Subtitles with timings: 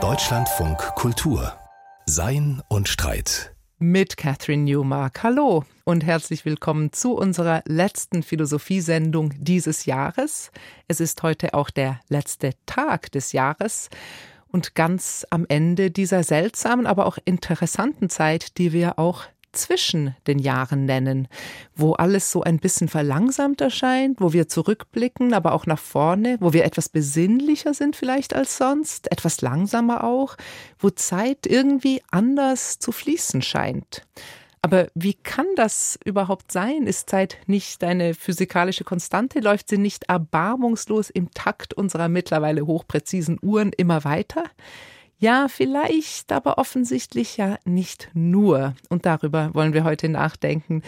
[0.00, 1.52] Deutschlandfunk Kultur
[2.06, 5.24] Sein und Streit mit Catherine Newmark.
[5.24, 10.52] Hallo und herzlich willkommen zu unserer letzten Philosophiesendung dieses Jahres.
[10.86, 13.88] Es ist heute auch der letzte Tag des Jahres
[14.46, 19.24] und ganz am Ende dieser seltsamen, aber auch interessanten Zeit, die wir auch
[19.58, 21.28] zwischen den Jahren nennen,
[21.74, 26.52] wo alles so ein bisschen verlangsamt erscheint, wo wir zurückblicken, aber auch nach vorne, wo
[26.52, 30.36] wir etwas besinnlicher sind vielleicht als sonst, etwas langsamer auch,
[30.78, 34.06] wo Zeit irgendwie anders zu fließen scheint.
[34.62, 36.86] Aber wie kann das überhaupt sein?
[36.86, 39.40] Ist Zeit nicht eine physikalische Konstante?
[39.40, 44.44] Läuft sie nicht erbarmungslos im Takt unserer mittlerweile hochpräzisen Uhren immer weiter?
[45.20, 48.74] Ja, vielleicht, aber offensichtlich ja nicht nur.
[48.88, 50.82] Und darüber wollen wir heute nachdenken.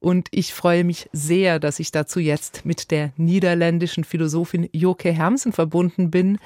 [0.00, 5.52] Und ich freue mich sehr, dass ich dazu jetzt mit der niederländischen Philosophin Joke Hermsen
[5.52, 6.38] verbunden bin.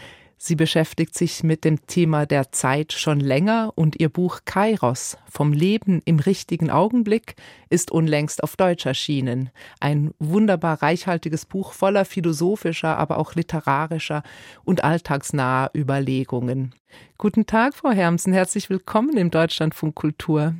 [0.44, 5.52] Sie beschäftigt sich mit dem Thema der Zeit schon länger und ihr Buch Kairos vom
[5.52, 7.36] Leben im richtigen Augenblick
[7.70, 9.50] ist unlängst auf Deutsch erschienen.
[9.78, 14.24] Ein wunderbar reichhaltiges Buch voller philosophischer, aber auch literarischer
[14.64, 16.74] und alltagsnaher Überlegungen.
[17.18, 20.56] Guten Tag, Frau Hermsen, herzlich willkommen im Deutschlandfunk Kultur.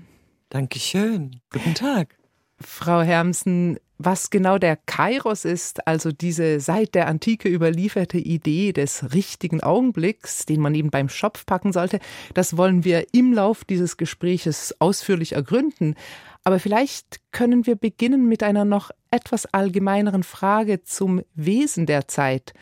[0.51, 1.41] Dankeschön.
[1.53, 2.17] Guten Tag.
[2.61, 9.15] Frau Hermsen, was genau der Kairos ist, also diese seit der Antike überlieferte Idee des
[9.15, 12.01] richtigen Augenblicks, den man eben beim Schopf packen sollte,
[12.35, 15.95] das wollen wir im Lauf dieses Gespräches ausführlich ergründen.
[16.45, 22.53] Aber vielleicht können wir beginnen mit einer noch etwas allgemeineren Frage zum Wesen der Zeit.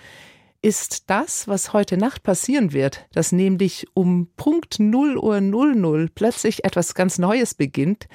[0.62, 6.64] Ist das, was heute Nacht passieren wird, dass nämlich um Punkt 0 Uhr 00 plötzlich
[6.64, 8.08] etwas ganz Neues beginnt,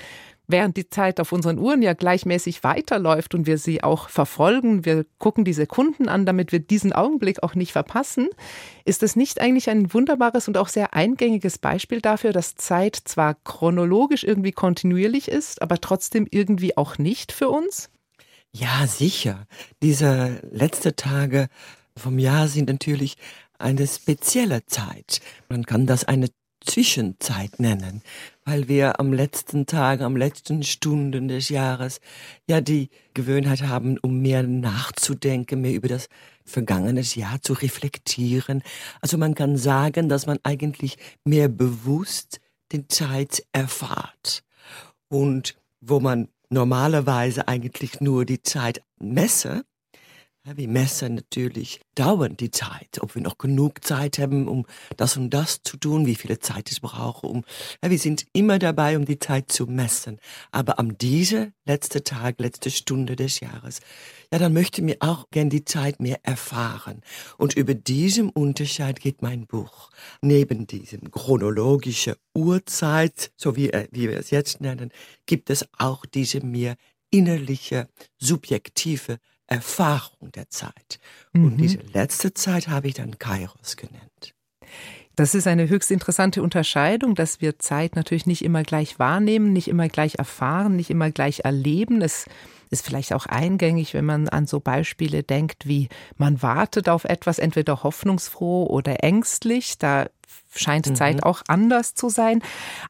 [0.47, 5.05] während die Zeit auf unseren Uhren ja gleichmäßig weiterläuft und wir sie auch verfolgen, wir
[5.17, 8.29] gucken die Sekunden an, damit wir diesen Augenblick auch nicht verpassen,
[8.85, 13.35] ist es nicht eigentlich ein wunderbares und auch sehr eingängiges Beispiel dafür, dass Zeit zwar
[13.43, 17.89] chronologisch irgendwie kontinuierlich ist, aber trotzdem irgendwie auch nicht für uns?
[18.51, 19.47] Ja, sicher.
[19.83, 21.47] Diese letzten Tage
[21.97, 23.17] vom Jahr sind natürlich
[23.57, 25.19] eine spezielle Zeit.
[25.49, 26.27] Man kann das eine
[26.65, 28.01] Zwischenzeit nennen,
[28.43, 32.01] weil wir am letzten Tag, am letzten Stunden des Jahres
[32.47, 36.09] ja die Gewöhnheit haben, um mehr nachzudenken, mehr über das
[36.43, 38.63] vergangene Jahr zu reflektieren.
[39.01, 42.39] Also man kann sagen, dass man eigentlich mehr bewusst
[42.71, 44.43] die Zeit erfahrt.
[45.07, 49.63] Und wo man normalerweise eigentlich nur die Zeit messe,
[50.53, 55.31] wir messen natürlich dauernd die Zeit, ob wir noch genug Zeit haben, um das und
[55.31, 57.25] das zu tun, wie viele Zeit ich brauche.
[57.25, 57.43] Um,
[57.81, 60.19] wir sind immer dabei, um die Zeit zu messen.
[60.51, 63.79] Aber am diese letzte Tag, letzte Stunde des Jahres,
[64.31, 67.01] ja, dann möchte mir auch gern die Zeit mehr erfahren.
[67.37, 69.89] Und über diesem Unterschied geht mein Buch.
[70.21, 74.91] Neben diesem chronologische Uhrzeit, so wie, äh, wie wir es jetzt nennen,
[75.25, 76.75] gibt es auch diese mehr
[77.09, 79.17] innerliche, subjektive
[79.47, 80.99] Erfahrung der Zeit.
[81.33, 81.45] Mhm.
[81.45, 84.33] Und diese letzte Zeit habe ich dann Kairos genannt.
[85.15, 89.69] Das ist eine höchst interessante Unterscheidung, dass wir Zeit natürlich nicht immer gleich wahrnehmen, nicht
[89.69, 92.01] immer gleich erfahren, nicht immer gleich erleben.
[92.01, 92.25] Es
[92.69, 97.39] ist vielleicht auch eingängig, wenn man an so Beispiele denkt, wie man wartet auf etwas,
[97.39, 99.77] entweder hoffnungsfroh oder ängstlich.
[99.77, 100.07] Da
[100.53, 100.95] scheint mhm.
[100.95, 102.41] Zeit auch anders zu sein.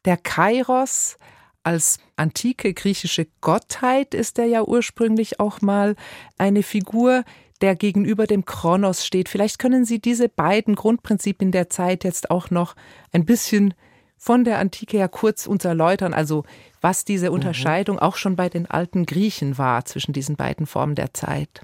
[0.04, 1.18] Der Kairos
[1.66, 5.96] als antike griechische Gottheit ist er ja ursprünglich auch mal
[6.38, 7.24] eine Figur,
[7.60, 9.28] der gegenüber dem Kronos steht.
[9.28, 12.76] Vielleicht können Sie diese beiden Grundprinzipien der Zeit jetzt auch noch
[13.12, 13.74] ein bisschen
[14.16, 16.44] von der Antike her kurz uns erläutern, also
[16.86, 17.34] was diese mhm.
[17.34, 18.02] Unterscheidung mhm.
[18.02, 21.62] auch schon bei den alten Griechen war zwischen diesen beiden Formen der Zeit.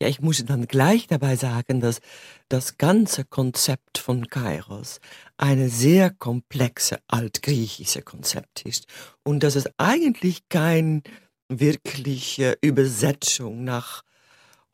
[0.00, 2.00] Ja, ich muss dann gleich dabei sagen, dass
[2.48, 5.00] das ganze Konzept von Kairos
[5.36, 8.86] eine sehr komplexe altgriechische Konzept ist
[9.22, 11.02] und dass es eigentlich keine
[11.50, 14.02] wirkliche Übersetzung nach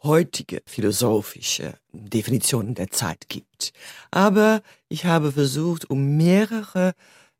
[0.04, 3.72] heutige philosophische Definitionen der Zeit gibt.
[4.12, 6.94] Aber ich habe versucht, um mehrere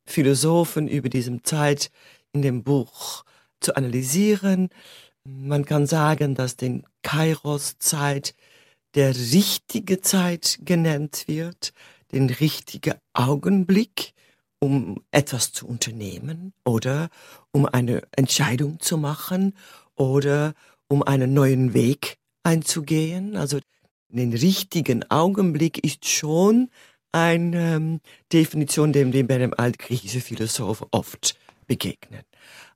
[0.05, 1.93] Philosophen über diese Zeit
[2.33, 3.25] in dem Buch
[3.61, 4.69] zu analysieren.
[5.25, 8.35] Man kann sagen, dass den Kairos-Zeit
[8.95, 11.73] der richtige Zeit genannt wird,
[12.13, 14.15] den richtigen Augenblick,
[14.59, 17.09] um etwas zu unternehmen oder
[17.53, 19.55] um eine Entscheidung zu machen
[19.97, 20.55] oder
[20.89, 23.37] um einen neuen Weg einzugehen.
[23.37, 23.61] Also
[24.09, 26.69] den richtigen Augenblick ist schon
[27.13, 28.01] eine ähm,
[28.33, 31.37] Definition, wir bei dem altgriechischen Philosoph oft
[31.71, 32.25] begegnen.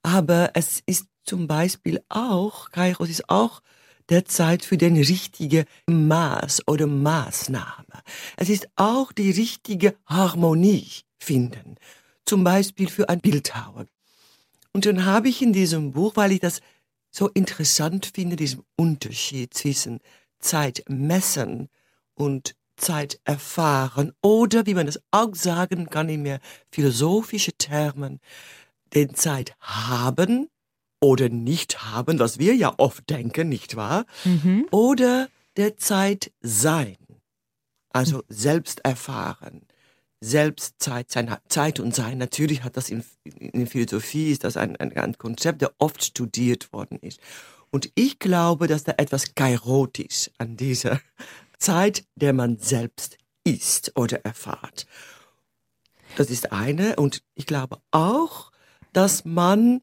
[0.05, 3.61] Aber es ist zum Beispiel auch, Kairos ist auch
[4.09, 8.03] der Zeit für den richtigen Maß oder Maßnahme.
[8.37, 10.89] Es ist auch die richtige Harmonie
[11.19, 11.75] finden.
[12.25, 13.87] Zum Beispiel für ein Bildhauer.
[14.73, 16.61] Und dann habe ich in diesem Buch, weil ich das
[17.11, 19.99] so interessant finde, diesen Unterschied zwischen
[20.39, 21.69] Zeit messen
[22.15, 28.21] und Zeit erfahren oder, wie man es auch sagen kann in mehr philosophische Termen,
[28.95, 30.49] den Zeit haben
[31.01, 34.07] oder nicht haben, was wir ja oft denken, nicht wahr?
[34.25, 34.67] Mhm.
[34.71, 36.97] Oder der Zeit sein,
[37.91, 39.63] also selbst erfahren,
[40.21, 42.19] selbst Zeit sein, Zeit und Sein.
[42.19, 43.05] Natürlich hat das in,
[43.39, 47.21] in Philosophie ist das ein, ein, ein Konzept, der oft studiert worden ist.
[47.71, 51.01] Und ich glaube, dass da etwas Kairotisch an dieser
[51.59, 54.87] Zeit, der man selbst ist oder erfahrt.
[56.17, 56.97] Das ist eine.
[56.97, 58.53] Und ich glaube auch,
[58.95, 59.81] dass man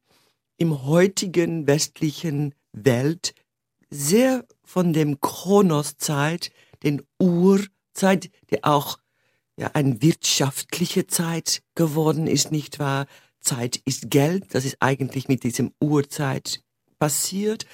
[0.57, 3.33] im heutigen westlichen Welt
[3.89, 6.51] sehr von dem Chronoszeit,
[6.83, 8.97] den Urzeit, die auch
[9.57, 13.05] ja eine wirtschaftliche Zeit geworden ist, nicht wahr?
[13.41, 16.63] Zeit ist Geld, das ist eigentlich mit diesem Urzeit
[16.99, 17.65] passiert,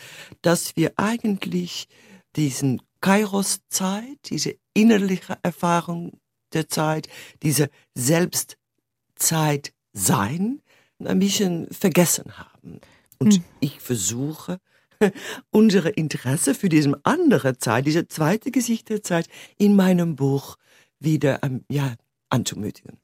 [0.41, 1.87] dass wir eigentlich
[2.35, 6.19] diesen Kairos-Zeit, diese innerliche Erfahrung
[6.53, 7.09] der Zeit,
[7.43, 10.61] diese Selbstzeit sein,
[11.03, 12.81] ein bisschen vergessen haben.
[13.19, 13.43] Und hm.
[13.59, 14.59] ich versuche,
[15.51, 19.27] unsere Interesse für diese andere Zeit, diese zweite Gesicht der Zeit
[19.57, 20.57] in meinem Buch
[20.99, 21.93] wieder ähm, ja,
[22.29, 22.97] anzumütigen.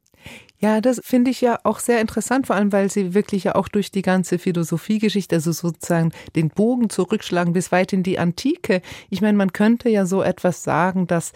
[0.58, 3.68] Ja, das finde ich ja auch sehr interessant, vor allem weil Sie wirklich ja auch
[3.68, 8.82] durch die ganze Philosophiegeschichte, also sozusagen den Bogen zurückschlagen bis weit in die Antike.
[9.10, 11.34] Ich meine, man könnte ja so etwas sagen, dass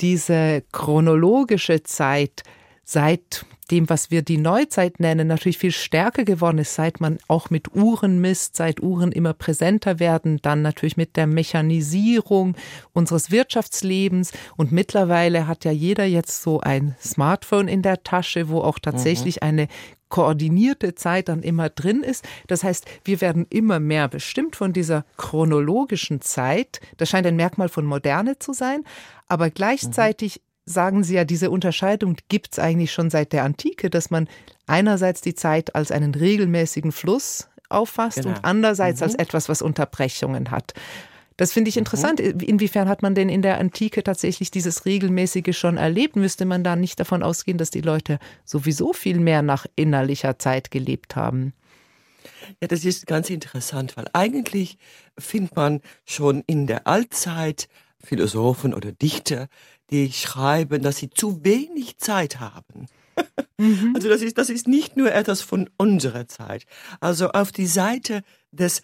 [0.00, 2.44] diese chronologische Zeit
[2.88, 7.50] seit dem, was wir die Neuzeit nennen, natürlich viel stärker geworden ist, seit man auch
[7.50, 12.56] mit Uhren misst, seit Uhren immer präsenter werden, dann natürlich mit der Mechanisierung
[12.94, 18.62] unseres Wirtschaftslebens und mittlerweile hat ja jeder jetzt so ein Smartphone in der Tasche, wo
[18.62, 19.48] auch tatsächlich mhm.
[19.48, 19.68] eine
[20.08, 22.26] koordinierte Zeit dann immer drin ist.
[22.46, 26.80] Das heißt, wir werden immer mehr bestimmt von dieser chronologischen Zeit.
[26.96, 28.84] Das scheint ein Merkmal von Moderne zu sein.
[29.26, 34.10] Aber gleichzeitig sagen Sie ja, diese Unterscheidung gibt es eigentlich schon seit der Antike, dass
[34.10, 34.28] man
[34.66, 38.30] einerseits die Zeit als einen regelmäßigen Fluss auffasst genau.
[38.30, 39.04] und andererseits mhm.
[39.04, 40.74] als etwas, was Unterbrechungen hat.
[41.36, 41.80] Das finde ich mhm.
[41.80, 42.20] interessant.
[42.20, 42.40] Mhm.
[42.40, 46.16] Inwiefern hat man denn in der Antike tatsächlich dieses Regelmäßige schon erlebt?
[46.16, 50.70] Müsste man da nicht davon ausgehen, dass die Leute sowieso viel mehr nach innerlicher Zeit
[50.70, 51.54] gelebt haben?
[52.60, 54.78] Ja, das ist ganz interessant, weil eigentlich
[55.18, 57.68] findet man schon in der Altzeit
[58.02, 59.48] Philosophen oder Dichter,
[59.90, 62.86] die schreiben, dass sie zu wenig Zeit haben.
[63.58, 63.92] Mhm.
[63.94, 66.64] Also das ist, das ist nicht nur etwas von unserer Zeit.
[67.00, 68.82] Also auf die Seite des,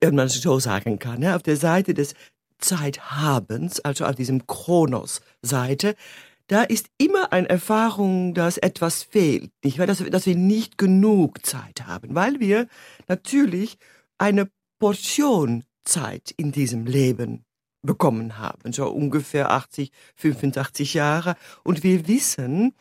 [0.00, 2.14] wenn man so sagen kann, ja, auf der Seite des
[2.58, 5.94] Zeithabens, also auf diesem Kronos-Seite,
[6.48, 9.86] da ist immer eine Erfahrung, dass etwas fehlt, nicht wahr?
[9.86, 12.68] Dass, dass wir nicht genug Zeit haben, weil wir
[13.08, 13.78] natürlich
[14.18, 14.48] eine
[14.78, 17.45] Portion Zeit in diesem Leben
[17.86, 21.36] bekommen haben, so ungefähr 80, 85 Jahre.
[21.62, 22.74] Und wir wissen,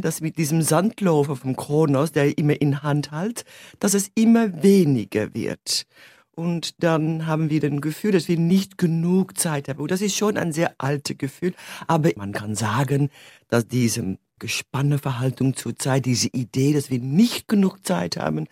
[0.00, 3.44] dass mit diesem Sandlofer vom Kronos, der immer in Hand hält,
[3.78, 5.86] dass es immer weniger wird.
[6.34, 9.80] Und dann haben wir das Gefühl, dass wir nicht genug Zeit haben.
[9.80, 11.54] Und das ist schon ein sehr altes Gefühl.
[11.86, 13.10] Aber man kann sagen,
[13.48, 18.48] dass diese Gespanneverhaltung zur Zeit, diese Idee, dass wir nicht genug Zeit haben,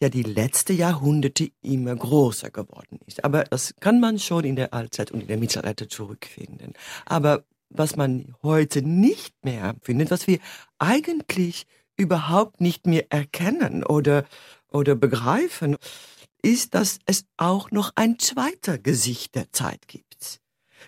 [0.00, 3.24] ja die letzte Jahrhunderte immer größer geworden ist.
[3.24, 6.74] Aber das kann man schon in der Altzeit und in der Mittelalter zurückfinden.
[7.06, 10.38] Aber was man heute nicht mehr findet, was wir
[10.78, 14.24] eigentlich überhaupt nicht mehr erkennen oder,
[14.70, 15.76] oder begreifen,
[16.42, 20.40] ist, dass es auch noch ein zweiter Gesicht der Zeit gibt.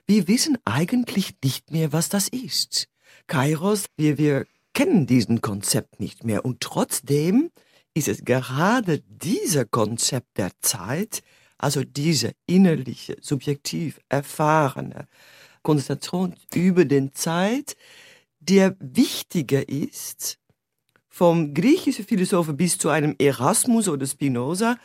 [0.07, 2.89] Wir wissen eigentlich nicht mehr, was das ist.
[3.27, 7.51] Kairos, wir, wir kennen diesen Konzept nicht mehr und trotzdem
[7.99, 11.23] ist es gerade dieser Konzept der Zeit,
[11.59, 15.09] also diese innerliche, subjektiv erfahrene
[15.63, 17.77] Konzentration über den Zeit,
[18.39, 20.39] der wichtiger ist,
[21.09, 24.79] vom griechischen Philosophen bis zu einem Erasmus oder Spinoza,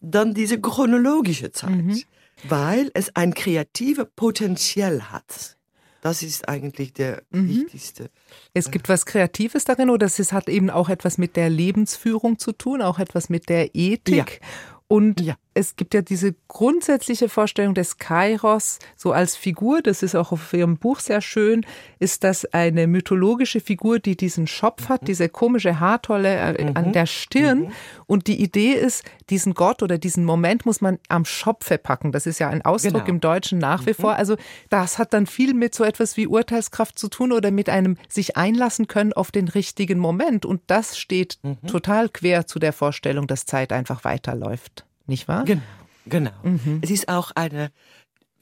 [0.00, 2.02] dann diese chronologische Zeit, mhm.
[2.44, 5.56] weil es ein kreatives Potenzial hat.
[6.04, 7.48] Das ist eigentlich der mhm.
[7.48, 8.10] wichtigste.
[8.52, 12.52] Es gibt was Kreatives darin oder es hat eben auch etwas mit der Lebensführung zu
[12.52, 14.40] tun, auch etwas mit der Ethik.
[14.42, 14.48] Ja.
[14.86, 15.36] Und ja.
[15.54, 20.52] Es gibt ja diese grundsätzliche Vorstellung des Kairos so als Figur, das ist auch auf
[20.52, 21.64] Ihrem Buch sehr schön,
[22.00, 25.06] ist das eine mythologische Figur, die diesen Schopf hat, mhm.
[25.06, 26.76] diese komische Haartolle äh, mhm.
[26.76, 27.60] an der Stirn.
[27.60, 27.72] Mhm.
[28.06, 32.10] Und die Idee ist, diesen Gott oder diesen Moment muss man am Schopfe packen.
[32.10, 33.06] Das ist ja ein Ausdruck genau.
[33.06, 33.94] im Deutschen nach wie mhm.
[33.94, 34.16] vor.
[34.16, 34.36] Also
[34.70, 38.36] das hat dann viel mit so etwas wie Urteilskraft zu tun oder mit einem sich
[38.36, 40.44] einlassen können auf den richtigen Moment.
[40.44, 41.58] Und das steht mhm.
[41.66, 45.44] total quer zu der Vorstellung, dass Zeit einfach weiterläuft nicht wahr?
[45.44, 45.62] Genau.
[46.06, 46.32] genau.
[46.42, 46.80] Mhm.
[46.82, 47.70] Es ist auch eine,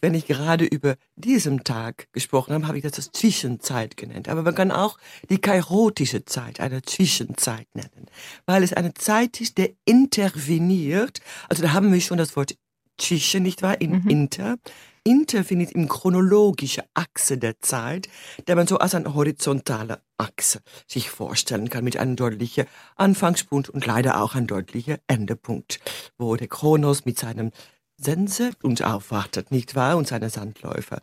[0.01, 4.29] wenn ich gerade über diesen Tag gesprochen habe, habe ich das als Zwischenzeit genannt.
[4.29, 4.99] Aber man kann auch
[5.31, 8.07] die kairotische Zeit eine Zwischenzeit nennen,
[8.47, 11.21] weil es eine Zeit ist, der interveniert.
[11.49, 12.57] Also da haben wir schon das Wort
[12.99, 13.81] zwischen, nicht wahr?
[13.81, 14.09] In mhm.
[14.09, 14.57] inter
[15.05, 18.09] interveniert in chronologische Achse der Zeit,
[18.47, 22.67] der man so als eine horizontale Achse sich vorstellen kann, mit einem deutlichen
[22.97, 25.81] Anfangspunkt und leider auch ein deutlicher Endepunkt,
[26.19, 27.51] wo der Kronos mit seinem
[27.97, 29.97] Sense uns aufwartet, nicht wahr?
[29.97, 31.01] Und seine Sandläufer.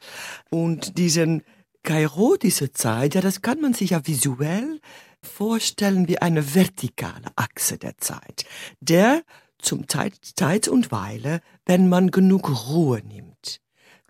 [0.49, 1.43] Und diesen
[1.83, 2.35] Kairo,
[2.73, 4.79] Zeit, ja, das kann man sich ja visuell
[5.21, 8.45] vorstellen wie eine vertikale Achse der Zeit,
[8.79, 9.23] der
[9.59, 13.28] zum Zeit, Zeit und Weile, wenn man genug Ruhe nimmt,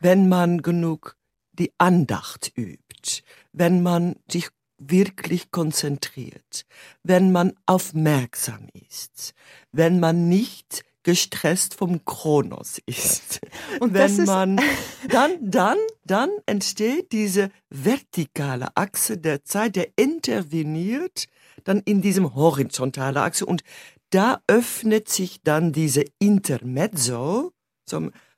[0.01, 1.15] wenn man genug
[1.53, 6.65] die Andacht übt, wenn man sich wirklich konzentriert,
[7.03, 9.33] wenn man aufmerksam ist,
[9.71, 13.41] wenn man nicht gestresst vom Kronos ist.
[13.79, 14.61] Und wenn man
[15.09, 21.25] dann dann dann entsteht diese vertikale Achse der Zeit, der interveniert
[21.63, 23.63] dann in diesem horizontale Achse und
[24.11, 27.51] da öffnet sich dann diese Intermezzo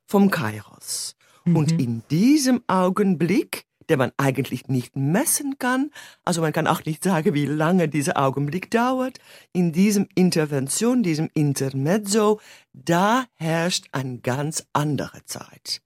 [0.08, 1.16] vom Kairos.
[1.46, 1.56] Mhm.
[1.56, 5.92] Und in diesem Augenblick, der man eigentlich nicht messen kann,
[6.24, 9.20] also man kann auch nicht sagen, wie lange dieser Augenblick dauert,
[9.54, 12.40] in diesem Intervention, diesem Intermezzo,
[12.74, 15.82] da herrscht eine ganz andere Zeit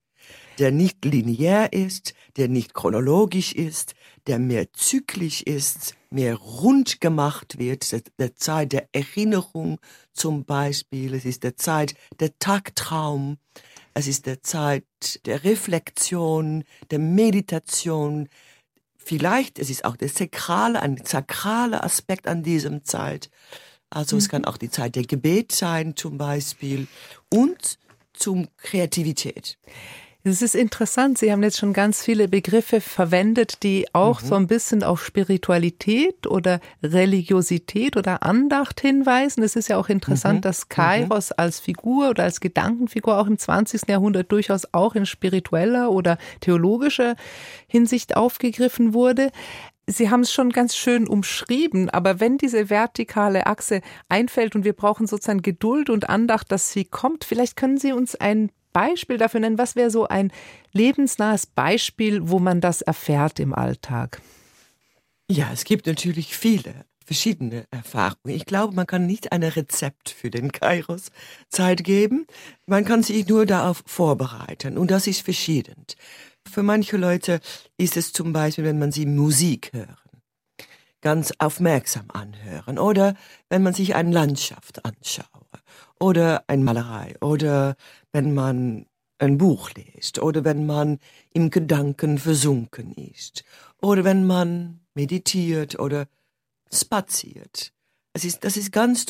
[0.59, 3.93] der nicht linear ist, der nicht chronologisch ist,
[4.27, 9.79] der mehr zyklisch ist, mehr rund gemacht wird, der, der Zeit der Erinnerung
[10.13, 13.37] zum Beispiel, es ist der Zeit der Tagtraum,
[13.93, 14.85] es ist der Zeit
[15.25, 18.27] der Reflexion, der Meditation.
[18.97, 23.29] Vielleicht, es ist auch der sakrale, ein sakraler Aspekt an diesem Zeit.
[23.89, 24.19] Also mhm.
[24.19, 26.87] es kann auch die Zeit der Gebet sein zum Beispiel
[27.33, 27.77] und
[28.13, 29.57] zum Kreativität.
[30.27, 34.25] Es ist interessant, Sie haben jetzt schon ganz viele Begriffe verwendet, die auch mhm.
[34.25, 39.43] so ein bisschen auf Spiritualität oder Religiosität oder Andacht hinweisen.
[39.43, 40.41] Es ist ja auch interessant, mhm.
[40.41, 41.35] dass Kairos mhm.
[41.37, 43.87] als Figur oder als Gedankenfigur auch im 20.
[43.87, 47.15] Jahrhundert durchaus auch in spiritueller oder theologischer
[47.67, 49.29] Hinsicht aufgegriffen wurde.
[49.85, 54.73] Sie haben es schon ganz schön umschrieben, aber wenn diese vertikale Achse einfällt und wir
[54.73, 59.39] brauchen sozusagen Geduld und Andacht, dass sie kommt, vielleicht können Sie uns ein Beispiel dafür
[59.39, 59.57] nennen?
[59.57, 60.33] Was wäre so ein
[60.73, 64.21] lebensnahes Beispiel, wo man das erfährt im Alltag?
[65.31, 68.35] Ja, es gibt natürlich viele verschiedene Erfahrungen.
[68.35, 71.11] Ich glaube, man kann nicht ein Rezept für den Kairos
[71.47, 72.27] Zeit geben.
[72.65, 75.85] Man kann sich nur darauf vorbereiten und das ist verschieden.
[76.45, 77.39] Für manche Leute
[77.77, 80.21] ist es zum Beispiel, wenn man sie Musik hören,
[80.99, 83.15] ganz aufmerksam anhören oder
[83.47, 85.45] wenn man sich eine Landschaft anschaut
[85.99, 87.75] oder eine Malerei oder
[88.11, 88.85] wenn man
[89.17, 90.99] ein Buch liest oder wenn man
[91.33, 93.43] im Gedanken versunken ist
[93.81, 96.07] oder wenn man meditiert oder
[96.71, 97.71] spaziert.
[98.13, 99.05] Es ist, das ist ganz,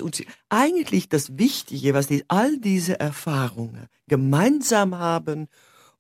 [0.50, 5.48] eigentlich das Wichtige, was die, all diese Erfahrungen gemeinsam haben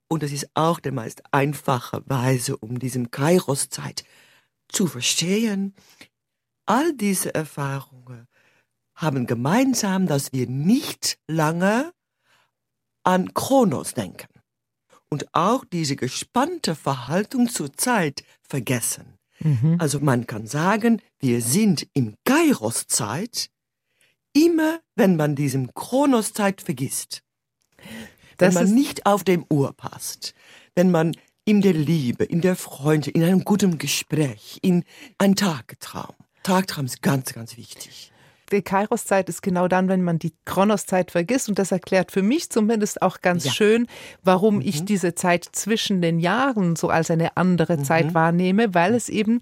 [0.07, 4.03] und das ist auch der meist einfache Weise, um diesen Kairos-Zeit
[4.67, 5.73] zu verstehen.
[6.65, 8.27] All diese Erfahrungen
[8.95, 11.91] haben gemeinsam, dass wir nicht lange
[13.03, 14.27] an Kronos denken
[15.09, 19.17] und auch diese gespannte Verhaltung zur Zeit vergessen.
[19.39, 19.75] Mhm.
[19.79, 23.49] Also man kann sagen, wir sind im Kairos-Zeit,
[24.33, 27.21] immer wenn man diesem Kronos-Zeit vergisst.
[28.37, 30.33] Wenn man nicht auf dem Uhr passt,
[30.73, 34.83] wenn man in der Liebe, in der Freunde, in einem guten Gespräch, in
[35.17, 36.15] ein Tagtraum.
[36.43, 38.11] Tagtraum ist ganz, ganz wichtig
[38.51, 41.49] die Kairos-Zeit ist genau dann, wenn man die Kronos-Zeit vergisst.
[41.49, 43.51] Und das erklärt für mich zumindest auch ganz ja.
[43.51, 43.87] schön,
[44.23, 44.61] warum mhm.
[44.61, 47.83] ich diese Zeit zwischen den Jahren so als eine andere mhm.
[47.83, 49.41] Zeit wahrnehme, weil es eben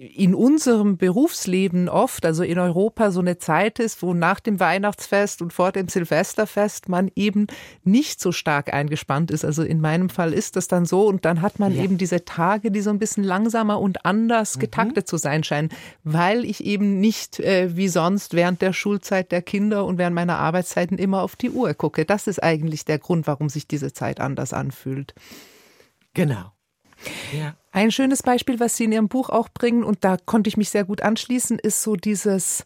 [0.00, 5.42] in unserem Berufsleben oft, also in Europa, so eine Zeit ist, wo nach dem Weihnachtsfest
[5.42, 7.48] und vor dem Silvesterfest man eben
[7.84, 9.44] nicht so stark eingespannt ist.
[9.44, 11.82] Also in meinem Fall ist das dann so und dann hat man ja.
[11.84, 14.60] eben diese Tage, die so ein bisschen langsamer und anders mhm.
[14.60, 15.68] getaktet zu sein scheinen,
[16.02, 20.38] weil ich eben nicht äh, wie sonst während der Schulzeit der Kinder und während meiner
[20.38, 22.06] Arbeitszeiten immer auf die Uhr gucke.
[22.06, 25.14] Das ist eigentlich der Grund, warum sich diese Zeit anders anfühlt.
[26.14, 26.52] Genau.
[27.72, 30.70] Ein schönes Beispiel, was Sie in Ihrem Buch auch bringen, und da konnte ich mich
[30.70, 32.64] sehr gut anschließen, ist so dieses,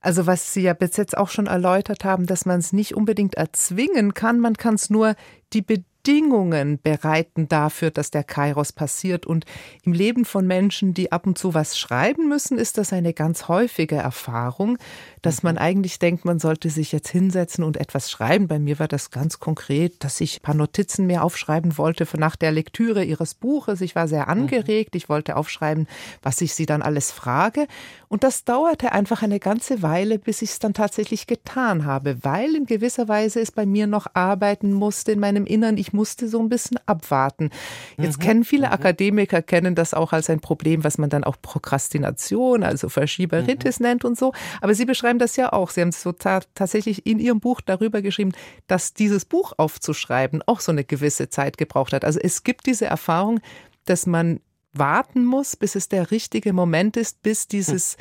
[0.00, 3.34] also was Sie ja bis jetzt auch schon erläutert haben, dass man es nicht unbedingt
[3.34, 5.14] erzwingen kann, man kann es nur
[5.52, 9.24] die Bedingungen Bedingungen bereiten dafür, dass der Kairos passiert.
[9.24, 9.46] Und
[9.84, 13.48] im Leben von Menschen, die ab und zu was schreiben müssen, ist das eine ganz
[13.48, 14.76] häufige Erfahrung,
[15.22, 18.48] dass man eigentlich denkt, man sollte sich jetzt hinsetzen und etwas schreiben.
[18.48, 22.36] Bei mir war das ganz konkret, dass ich ein paar Notizen mehr aufschreiben wollte nach
[22.36, 23.80] der Lektüre ihres Buches.
[23.80, 24.94] Ich war sehr angeregt.
[24.96, 25.88] Ich wollte aufschreiben,
[26.22, 27.66] was ich sie dann alles frage.
[28.08, 32.54] Und das dauerte einfach eine ganze Weile, bis ich es dann tatsächlich getan habe, weil
[32.54, 35.78] in gewisser Weise es bei mir noch arbeiten musste in meinem Innern.
[35.78, 37.50] Ich musste so ein bisschen abwarten.
[37.96, 38.22] Jetzt mhm.
[38.22, 38.72] kennen viele mhm.
[38.74, 43.86] Akademiker, kennen das auch als ein Problem, was man dann auch Prokrastination, also Verschieberitis mhm.
[43.86, 44.32] nennt und so.
[44.60, 45.70] Aber Sie beschreiben das ja auch.
[45.70, 48.32] Sie haben so ta tatsächlich in Ihrem Buch darüber geschrieben,
[48.66, 52.04] dass dieses Buch aufzuschreiben auch so eine gewisse Zeit gebraucht hat.
[52.04, 53.40] Also es gibt diese Erfahrung,
[53.84, 54.40] dass man
[54.72, 57.96] warten muss, bis es der richtige Moment ist, bis dieses,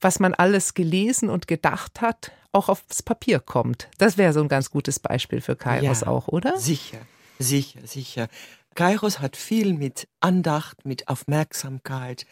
[0.00, 3.88] was man alles gelesen und gedacht hat, auch aufs Papier kommt.
[3.98, 6.58] Das wäre so ein ganz gutes Beispiel für Kairos ja, auch, oder?
[6.58, 6.98] Sicher.
[7.38, 8.28] Sicher, sicher.
[8.74, 12.26] Kairos hat viel mit Andacht, mit Aufmerksamkeit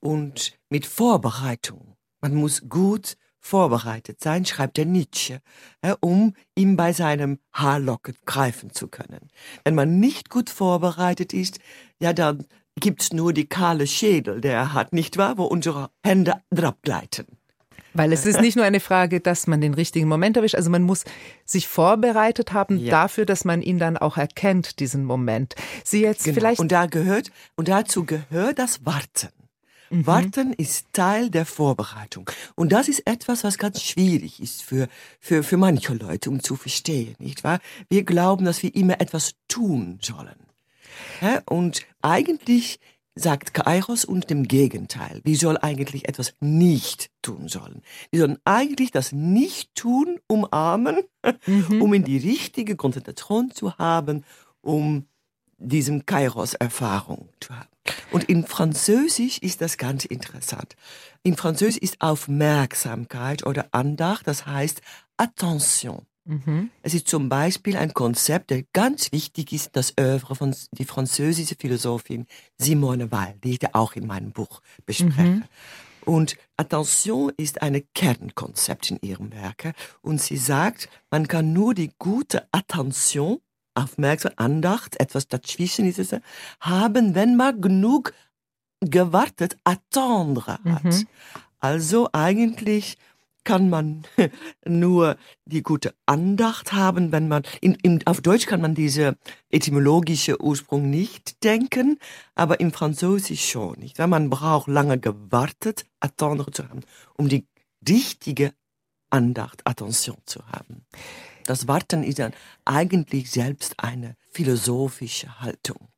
[0.00, 1.96] und mit Vorbereitung.
[2.20, 5.40] Man muss gut vorbereitet sein, schreibt der Nietzsche,
[6.00, 9.30] um ihm bei seinem Haarlocken greifen zu können.
[9.64, 11.58] Wenn man nicht gut vorbereitet ist,
[12.00, 16.40] ja, dann gibt's nur die kahle Schädel, der er hat, nicht wahr, wo unsere Hände
[16.50, 17.26] drauf gleiten.
[17.94, 20.82] Weil es ist nicht nur eine Frage, dass man den richtigen Moment erwischt, also man
[20.82, 21.04] muss
[21.44, 22.90] sich vorbereitet haben ja.
[22.90, 25.54] dafür, dass man ihn dann auch erkennt, diesen Moment.
[25.84, 26.34] Sie jetzt genau.
[26.34, 26.60] vielleicht.
[26.60, 29.28] Und da gehört, und dazu gehört das Warten.
[29.90, 30.06] Mhm.
[30.06, 32.30] Warten ist Teil der Vorbereitung.
[32.54, 34.88] Und das ist etwas, was ganz schwierig ist für,
[35.20, 37.60] für, für manche Leute, um zu verstehen, nicht wahr?
[37.90, 40.36] Wir glauben, dass wir immer etwas tun sollen.
[41.46, 42.80] Und eigentlich
[43.14, 45.20] sagt Kairos und dem Gegenteil.
[45.24, 47.82] Wir sollen eigentlich etwas nicht tun sollen.
[48.10, 51.00] Wir sollen eigentlich das Nicht-Tun umarmen,
[51.46, 51.82] mhm.
[51.82, 54.24] um in die richtige Konzentration zu haben,
[54.60, 55.06] um
[55.58, 57.68] diesem Kairos-Erfahrung zu haben.
[58.10, 60.76] Und in Französisch ist das ganz interessant.
[61.22, 64.82] In Französisch ist Aufmerksamkeit oder Andacht, das heißt
[65.16, 66.06] Attention.
[66.24, 66.70] Mhm.
[66.82, 71.56] Es ist zum Beispiel ein Konzept, der ganz wichtig ist, das Oeuvre von die französische
[71.58, 72.26] Philosophin
[72.58, 75.22] Simone Weil, die ich auch in meinem Buch bespreche.
[75.22, 75.44] Mhm.
[76.04, 79.72] Und Attention ist ein Kernkonzept in ihrem Werke.
[80.00, 83.38] Und sie sagt, man kann nur die gute Attention,
[83.74, 86.14] Aufmerksamkeit, Andacht, etwas dazwischen ist es,
[86.60, 88.12] haben, wenn man genug
[88.80, 90.84] gewartet, attendre hat.
[90.84, 91.06] Mhm.
[91.60, 92.98] Also eigentlich
[93.44, 94.02] kann man
[94.66, 99.16] nur die gute Andacht haben, wenn man, in, in, auf Deutsch kann man diese
[99.50, 101.98] etymologische Ursprung nicht denken,
[102.34, 103.98] aber im Französisch schon, nicht?
[103.98, 106.80] Man braucht lange gewartet, attendre zu haben,
[107.16, 107.46] um die
[107.88, 108.54] richtige
[109.10, 110.86] Andacht, Attention zu haben.
[111.44, 112.32] Das Warten ist dann
[112.64, 115.91] eigentlich selbst eine philosophische Haltung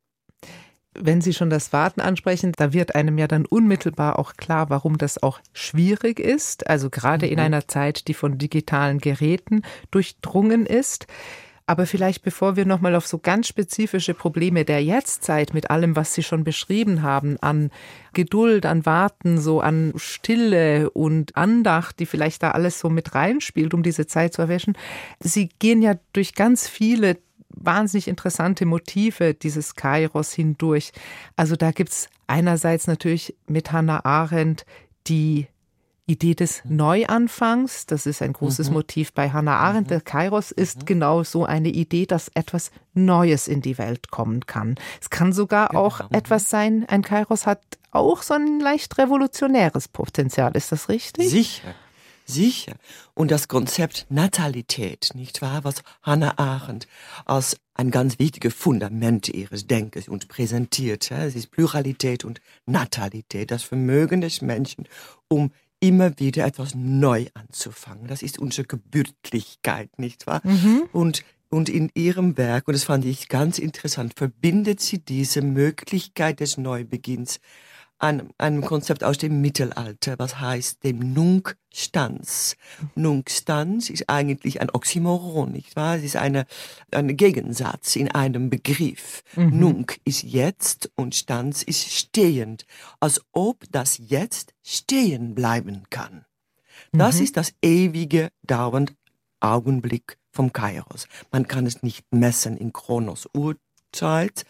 [0.99, 4.99] wenn Sie schon das Warten ansprechen, da wird einem ja dann unmittelbar auch klar, warum
[4.99, 6.69] das auch schwierig ist.
[6.69, 7.33] Also gerade mhm.
[7.33, 11.07] in einer Zeit, die von digitalen Geräten durchdrungen ist.
[11.67, 16.13] Aber vielleicht bevor wir nochmal auf so ganz spezifische Probleme der Jetztzeit mit allem, was
[16.13, 17.71] Sie schon beschrieben haben, an
[18.13, 23.73] Geduld, an Warten, so an Stille und Andacht, die vielleicht da alles so mit reinspielt,
[23.73, 24.77] um diese Zeit zu erwischen.
[25.21, 27.17] Sie gehen ja durch ganz viele
[27.65, 30.93] wahnsinnig interessante Motive dieses Kairos hindurch.
[31.37, 34.65] Also da gibt es einerseits natürlich mit Hannah Arendt
[35.07, 35.49] die
[36.07, 38.75] Idee des Neuanfangs, das ist ein großes mhm.
[38.75, 39.87] Motiv bei Hannah Arendt.
[39.87, 39.89] Mhm.
[39.89, 40.85] Der Kairos ist mhm.
[40.85, 44.75] genau so eine Idee, dass etwas Neues in die Welt kommen kann.
[45.01, 45.85] Es kann sogar genau.
[45.85, 50.55] auch etwas sein, ein Kairos hat auch so ein leicht revolutionäres Potenzial.
[50.57, 51.31] Ist das richtig?
[51.31, 51.75] Sicher.
[52.25, 52.75] Sicher.
[53.15, 56.87] Und das Konzept Natalität, nicht wahr, was Hannah Arendt
[57.25, 61.11] als ein ganz wichtiges Fundament ihres Denkens uns präsentiert.
[61.11, 64.89] Es ist Pluralität und Natalität, das Vermögen des Menschen,
[65.29, 68.07] um immer wieder etwas neu anzufangen.
[68.07, 70.41] Das ist unsere Gebürtlichkeit, nicht wahr?
[70.45, 70.85] Mhm.
[70.93, 76.41] Und und in ihrem Werk, und das fand ich ganz interessant, verbindet sie diese Möglichkeit
[76.41, 77.39] des Neubeginns
[78.05, 82.57] einem, einem Konzept aus dem Mittelalter, was heißt dem Nunc Stans.
[82.95, 85.97] Nunc Stans ist eigentlich ein Oxymoron, nicht wahr?
[85.97, 86.47] Es ist eine,
[86.93, 89.23] ein Gegensatz in einem Begriff.
[89.35, 89.59] Mhm.
[89.59, 92.67] Nunc ist jetzt und Stans ist stehend,
[93.01, 96.25] als ob das Jetzt stehen bleiben kann.
[96.93, 97.25] Das mhm.
[97.25, 98.95] ist das ewige, dauernd
[99.41, 101.09] Augenblick vom Kairos.
[101.33, 104.45] Man kann es nicht messen in Kronos Uhrzeit,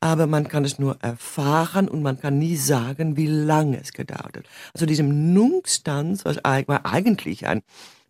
[0.00, 4.38] aber man kann es nur erfahren und man kann nie sagen, wie lange es gedauert
[4.38, 4.44] hat.
[4.72, 7.62] Also diesem Nungstanz, was war eigentlich ein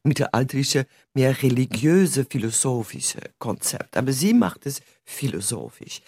[0.03, 3.97] mittelalterlicher, mehr religiöse, philosophische Konzept.
[3.97, 6.01] Aber sie macht es philosophisch.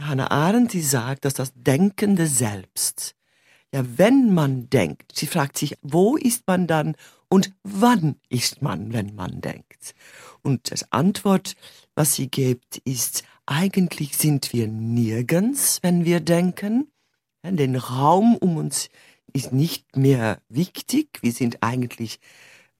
[0.00, 3.14] Hannah Arendt, die sagt, dass das Denkende Selbst,
[3.74, 6.94] ja, wenn man denkt, sie fragt sich, wo ist man dann
[7.28, 9.94] und wann ist man, wenn man denkt?
[10.42, 11.54] Und das Antwort,
[11.94, 16.90] was sie gibt, ist, eigentlich sind wir nirgends, wenn wir denken.
[17.44, 18.88] Den Raum um uns
[19.32, 21.18] ist nicht mehr wichtig.
[21.22, 22.20] Wir sind eigentlich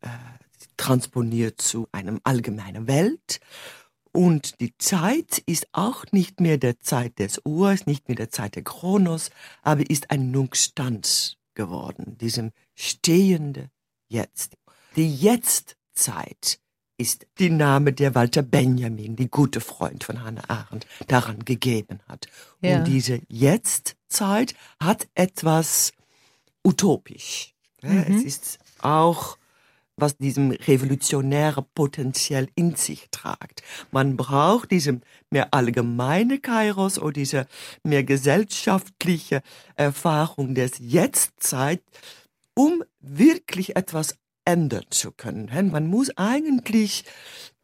[0.01, 0.09] äh,
[0.77, 3.41] transponiert zu einem allgemeinen Welt.
[4.13, 8.57] Und die Zeit ist auch nicht mehr der Zeit des Urs, nicht mehr der Zeit
[8.57, 9.31] der Kronos,
[9.63, 13.71] aber ist ein Nunstand geworden, diesem stehende
[14.09, 14.57] Jetzt.
[14.97, 16.61] Die Jetztzeit
[17.03, 22.29] ist die Name, der Walter Benjamin, die gute Freund von Hannah Arendt, daran gegeben hat.
[22.61, 22.79] Ja.
[22.79, 25.93] Und diese Jetztzeit hat etwas
[26.65, 27.55] utopisch.
[27.83, 28.05] Mhm.
[28.09, 29.37] Es ist auch
[29.97, 33.63] was diesem revolutionären Potenzial in sich tragt.
[33.91, 37.47] Man braucht diese mehr allgemeine Kairos oder diese
[37.83, 39.43] mehr gesellschaftliche
[39.77, 41.83] Erfahrung des Jetztzeit,
[42.55, 45.51] um wirklich etwas ändern zu können.
[45.71, 47.05] Man muss eigentlich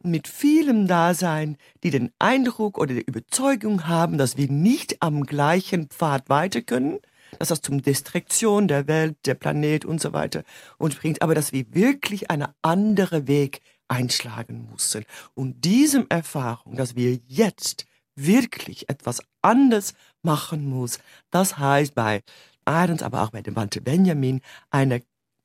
[0.01, 5.23] mit vielem da sein, die den Eindruck oder die Überzeugung haben, dass wir nicht am
[5.23, 6.99] gleichen Pfad weiter können,
[7.37, 10.43] dass das zum Distraktion der Welt, der Planet und so weiter
[10.77, 15.03] uns bringt, aber dass wir wirklich einen anderen Weg einschlagen müssen.
[15.35, 20.99] Und diesem Erfahrung, dass wir jetzt wirklich etwas anders machen muss,
[21.31, 22.23] das heißt bei
[22.65, 25.01] Arendt, aber auch bei dem Walter Benjamin, eine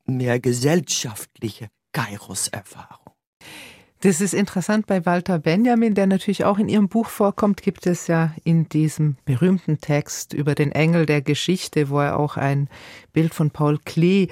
[0.06, 3.04] mehr gesellschaftliche Kairos-Erfahrung.
[4.00, 8.06] Das ist interessant bei Walter Benjamin, der natürlich auch in Ihrem Buch vorkommt, gibt es
[8.06, 12.68] ja in diesem berühmten Text über den Engel der Geschichte, wo er auch ein
[13.14, 14.28] Bild von Paul Klee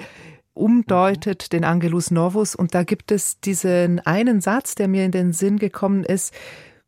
[0.53, 2.53] umdeutet, den Angelus Novus.
[2.53, 6.35] Und da gibt es diesen einen Satz, der mir in den Sinn gekommen ist,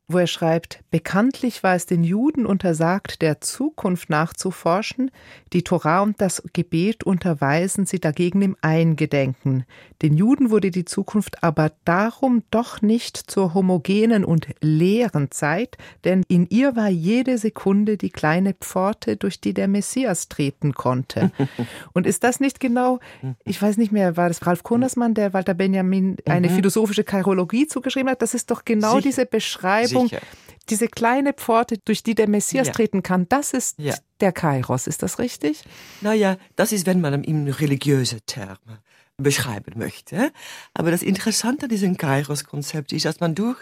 [0.07, 5.09] wo er schreibt, bekanntlich war es den Juden untersagt, der Zukunft nachzuforschen,
[5.51, 9.65] die Torah und das Gebet unterweisen sie dagegen im Eingedenken.
[10.03, 16.23] Den Juden wurde die Zukunft aber darum doch nicht zur homogenen und leeren Zeit, denn
[16.27, 21.31] in ihr war jede Sekunde die kleine Pforte, durch die der Messias treten konnte.
[21.93, 22.99] und ist das nicht genau,
[23.43, 26.53] ich weiß nicht mehr, war das Ralf Konersmann, der Walter Benjamin eine mhm.
[26.53, 28.21] philosophische Kairologie zugeschrieben hat?
[28.21, 29.01] Das ist doch genau Sicher.
[29.01, 29.94] diese Beschreibung.
[30.03, 30.21] Sicher
[30.69, 32.73] diese kleine Pforte, durch die der Messias ja.
[32.73, 33.95] treten kann, das ist ja.
[34.19, 34.87] der Kairos.
[34.87, 35.63] Ist das richtig?
[36.01, 38.79] Naja, das ist, wenn man ihn religiöse Terme
[39.17, 40.31] beschreiben möchte.
[40.73, 43.59] Aber das Interessante an diesem Kairos-Konzept ist, dass man durch,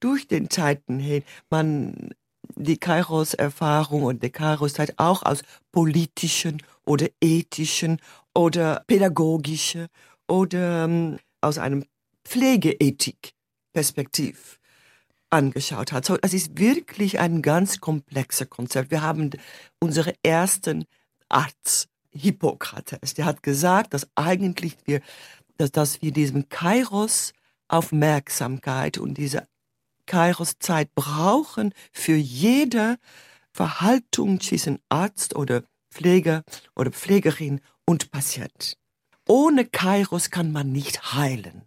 [0.00, 2.14] durch den Zeiten hin, man
[2.54, 8.00] die Kairos-Erfahrung und die Kairos-Zeit auch aus politischen oder ethischen
[8.34, 9.88] oder pädagogischen
[10.28, 11.84] oder ähm, aus einem
[12.24, 14.55] Pflegeethik-Perspektiv
[15.36, 16.04] angeschaut hat.
[16.04, 18.90] So, es ist wirklich ein ganz komplexer Konzept.
[18.90, 19.30] Wir haben
[19.78, 20.84] unsere ersten
[21.28, 25.02] Arzt, Hippokrates, der hat gesagt, dass eigentlich wir,
[25.58, 27.34] dass, dass wir diesen Kairos
[27.68, 29.46] Aufmerksamkeit und diese
[30.06, 32.96] Kairos-Zeit brauchen für jede
[33.52, 36.42] Verhaltung zwischen Arzt oder Pfleger
[36.74, 38.76] oder Pflegerin und Patient.
[39.28, 41.62] Ohne Kairos kann man nicht heilen,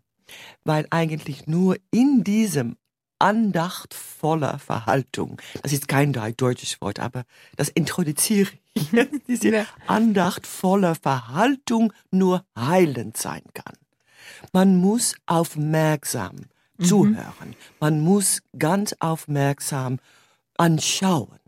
[0.63, 2.77] weil eigentlich nur in diesem
[3.19, 5.41] andachtvoller Verhaltung.
[5.61, 7.23] Das ist kein deutsches Wort, aber
[7.55, 13.75] das introduziere ich jetzt, diese andachtvoller Verhaltung nur heilend sein kann.
[14.53, 16.35] Man muss aufmerksam
[16.77, 16.83] mhm.
[16.83, 17.55] zuhören.
[17.79, 19.99] Man muss ganz aufmerksam
[20.57, 21.39] anschauen.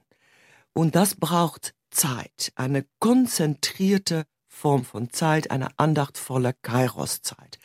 [0.74, 7.58] Und das braucht Zeit, eine konzentrierte Form von Zeit, eine andachtvolle Kairos-Zeit.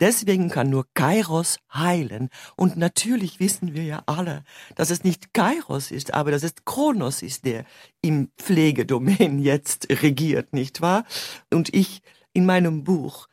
[0.00, 2.30] Deswegen kann nur Kairos heilen.
[2.56, 4.44] Und natürlich wissen wir ja alle,
[4.76, 7.64] dass es nicht Kairos ist, aber dass es Kronos ist, der
[8.00, 11.04] im Pflegedomain jetzt regiert, nicht wahr?
[11.52, 13.26] Und ich in meinem Buch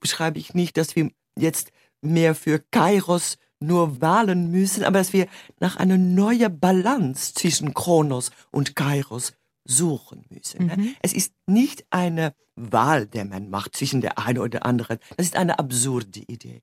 [0.00, 5.28] beschreibe ich nicht, dass wir jetzt mehr für Kairos nur wahlen müssen, aber dass wir
[5.60, 9.34] nach einer neuen Balance zwischen Kronos und Kairos
[9.66, 10.66] suchen müssen.
[10.66, 10.94] Mhm.
[11.02, 14.98] Es ist nicht eine Wahl, der man macht zwischen der einen oder der anderen.
[15.16, 16.62] Das ist eine absurde Idee.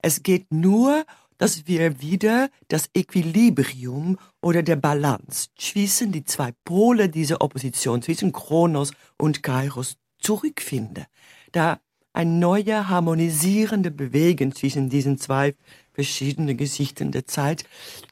[0.00, 1.04] Es geht nur,
[1.38, 8.32] dass wir wieder das Equilibrium oder der Balance zwischen die zwei Pole dieser Opposition, zwischen
[8.32, 11.04] Kronos und Kairos zurückfinden.
[11.52, 11.80] Da
[12.12, 15.54] ein neuer harmonisierender Bewegen zwischen diesen zwei
[15.92, 17.64] verschiedenen Gesichten der Zeit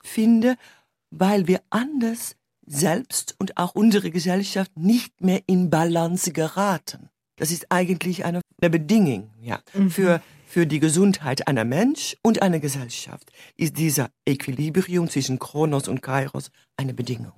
[0.03, 0.57] finde,
[1.11, 7.09] weil wir anders selbst und auch unsere Gesellschaft nicht mehr in Balance geraten.
[7.37, 9.91] Das ist eigentlich eine, eine Bedingung ja, mhm.
[9.91, 13.33] für, für die Gesundheit einer Mensch und einer Gesellschaft.
[13.57, 17.33] Ist dieser Equilibrium zwischen Kronos und Kairos eine Bedingung.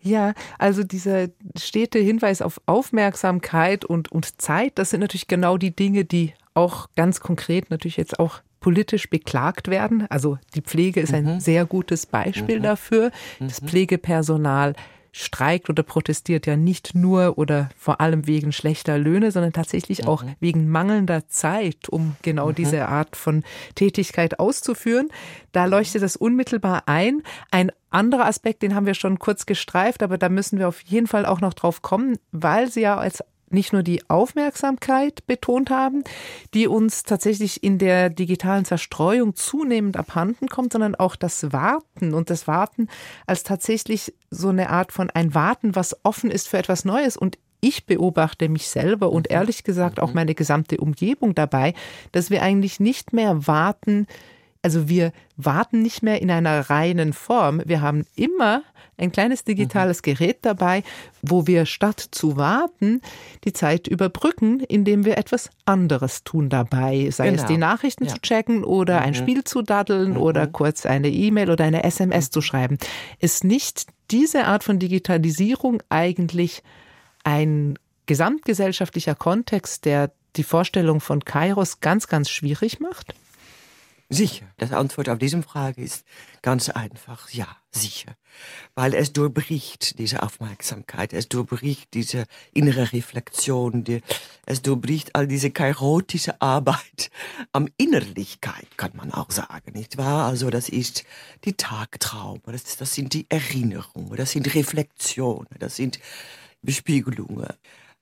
[0.00, 1.28] Ja, also dieser
[1.58, 6.88] stete Hinweis auf Aufmerksamkeit und, und Zeit, das sind natürlich genau die Dinge, die auch
[6.94, 10.06] ganz konkret natürlich jetzt auch politisch beklagt werden.
[10.08, 11.40] Also die Pflege ist ein mhm.
[11.40, 12.62] sehr gutes Beispiel mhm.
[12.62, 13.10] dafür.
[13.38, 13.68] Das mhm.
[13.68, 14.72] Pflegepersonal
[15.12, 20.08] streikt oder protestiert ja nicht nur oder vor allem wegen schlechter Löhne, sondern tatsächlich mhm.
[20.08, 22.54] auch wegen mangelnder Zeit, um genau mhm.
[22.54, 25.10] diese Art von Tätigkeit auszuführen.
[25.52, 27.22] Da leuchtet das unmittelbar ein.
[27.50, 31.06] Ein anderer Aspekt, den haben wir schon kurz gestreift, aber da müssen wir auf jeden
[31.06, 33.22] Fall auch noch drauf kommen, weil sie ja als
[33.54, 36.04] nicht nur die Aufmerksamkeit betont haben,
[36.52, 42.30] die uns tatsächlich in der digitalen Zerstreuung zunehmend abhanden kommt, sondern auch das Warten und
[42.30, 42.88] das Warten
[43.26, 47.16] als tatsächlich so eine Art von ein Warten, was offen ist für etwas Neues.
[47.16, 49.36] Und ich beobachte mich selber und mhm.
[49.36, 50.14] ehrlich gesagt auch mhm.
[50.16, 51.72] meine gesamte Umgebung dabei,
[52.12, 54.06] dass wir eigentlich nicht mehr warten,
[54.64, 57.60] also wir warten nicht mehr in einer reinen Form.
[57.66, 58.62] Wir haben immer
[58.96, 60.02] ein kleines digitales mhm.
[60.02, 60.82] Gerät dabei,
[61.20, 63.02] wo wir statt zu warten
[63.44, 67.10] die Zeit überbrücken, indem wir etwas anderes tun dabei.
[67.10, 67.42] Sei genau.
[67.42, 68.14] es die Nachrichten ja.
[68.14, 69.06] zu checken oder mhm.
[69.06, 70.16] ein Spiel zu daddeln mhm.
[70.16, 72.78] oder kurz eine E-Mail oder eine SMS zu schreiben.
[73.18, 76.62] Ist nicht diese Art von Digitalisierung eigentlich
[77.22, 83.14] ein gesamtgesellschaftlicher Kontext, der die Vorstellung von Kairos ganz, ganz schwierig macht?
[84.14, 84.46] Sicher.
[84.56, 86.04] Das Antwort auf diese Frage ist
[86.40, 87.30] ganz einfach.
[87.30, 88.16] Ja, sicher.
[88.74, 91.12] Weil es durchbricht diese Aufmerksamkeit.
[91.12, 93.84] Es durchbricht diese innere Reflexion.
[93.84, 94.02] Die,
[94.46, 97.10] es durchbricht all diese kairotische Arbeit
[97.52, 100.26] am Innerlichkeit, kann man auch sagen, nicht wahr?
[100.26, 101.04] Also das ist
[101.44, 102.40] die Tagtraum.
[102.46, 104.16] Das, das sind die Erinnerungen.
[104.16, 105.48] Das sind Reflexionen.
[105.58, 105.98] Das sind
[106.62, 107.48] Bespiegelungen.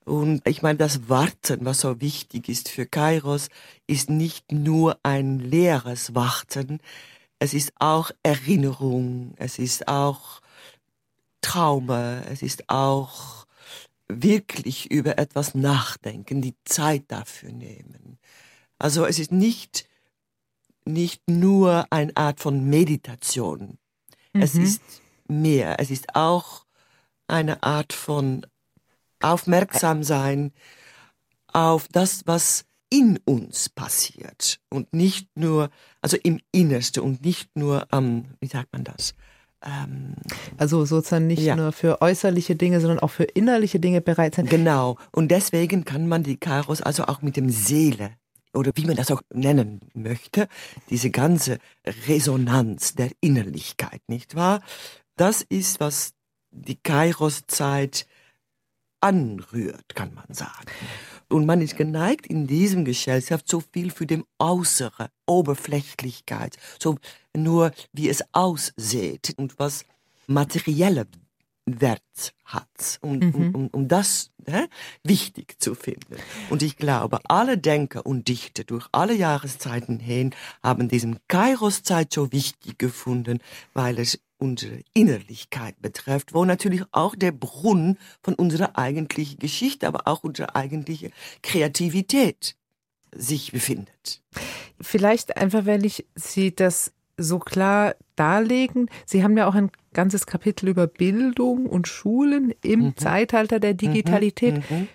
[0.05, 3.49] Und ich meine, das Warten, was so wichtig ist für Kairos,
[3.87, 6.79] ist nicht nur ein leeres Warten,
[7.39, 10.39] es ist auch Erinnerung, es ist auch
[11.41, 13.45] Trauma, es ist auch
[14.07, 18.17] wirklich über etwas nachdenken, die Zeit dafür nehmen.
[18.79, 19.87] Also es ist nicht,
[20.85, 23.77] nicht nur eine Art von Meditation.
[24.33, 24.41] Mhm.
[24.41, 24.81] Es ist
[25.27, 25.79] mehr.
[25.79, 26.65] Es ist auch
[27.27, 28.45] eine Art von
[29.23, 30.51] aufmerksam sein
[31.47, 35.69] auf das, was in uns passiert und nicht nur,
[36.01, 39.15] also im Innersten und nicht nur am, wie sagt man das?
[39.63, 40.15] Ähm,
[40.57, 41.55] also sozusagen nicht ja.
[41.55, 44.45] nur für äußerliche Dinge, sondern auch für innerliche Dinge bereit sein.
[44.45, 44.97] Genau.
[45.11, 48.11] Und deswegen kann man die Karos also auch mit dem Seele
[48.53, 50.47] oder wie man das auch nennen möchte,
[50.89, 51.57] diese ganze
[52.07, 54.61] Resonanz der Innerlichkeit, nicht wahr?
[55.15, 56.13] Das ist, was
[56.51, 58.05] die Kairos-Zeit
[59.03, 60.65] anrührt, kann man sagen.
[61.29, 66.97] Und man ist geneigt in diesem Gesellschaft so viel für dem Äußere, Oberflächlichkeit, so
[67.35, 69.85] nur wie es aussieht und was
[70.27, 71.05] materielle
[71.65, 73.33] Wert hat, um, mhm.
[73.33, 74.67] um, um, um das ne,
[75.03, 76.17] wichtig zu finden.
[76.49, 82.31] Und ich glaube, alle Denker und Dichter durch alle Jahreszeiten hin haben diesen Kairos-Zeit so
[82.31, 83.39] wichtig gefunden,
[83.73, 90.05] weil es unsere Innerlichkeit betrifft, wo natürlich auch der Brunnen von unserer eigentlichen Geschichte, aber
[90.05, 92.57] auch unserer eigentlichen Kreativität
[93.15, 94.21] sich befindet.
[94.81, 98.89] Vielleicht einfach, wenn ich Sie das so klar darlegen.
[99.05, 102.97] Sie haben ja auch ein ganzes Kapitel über Bildung und Schulen im mhm.
[102.97, 104.55] Zeitalter der Digitalität.
[104.69, 104.77] Mhm.
[104.77, 104.87] Mhm.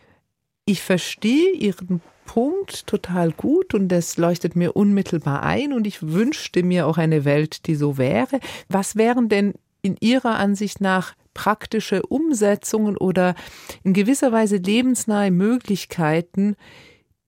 [0.67, 6.63] Ich verstehe Ihren Punkt total gut und das leuchtet mir unmittelbar ein und ich wünschte
[6.63, 8.39] mir auch eine Welt, die so wäre.
[8.69, 13.35] Was wären denn in Ihrer Ansicht nach praktische Umsetzungen oder
[13.83, 16.55] in gewisser Weise lebensnahe Möglichkeiten,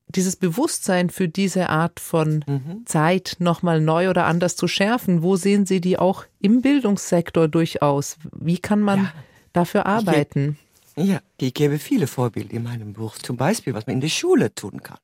[0.08, 2.82] dieses Bewusstsein für diese Art von mhm.
[2.84, 5.22] Zeit nochmal neu oder anders zu schärfen?
[5.22, 8.18] Wo sehen Sie die auch im Bildungssektor durchaus?
[8.38, 9.12] Wie kann man ja.
[9.54, 10.58] dafür arbeiten?
[10.96, 13.16] Ja, ich gebe viele Vorbilder in meinem Buch.
[13.18, 14.98] Zum Beispiel, was man in der Schule tun kann.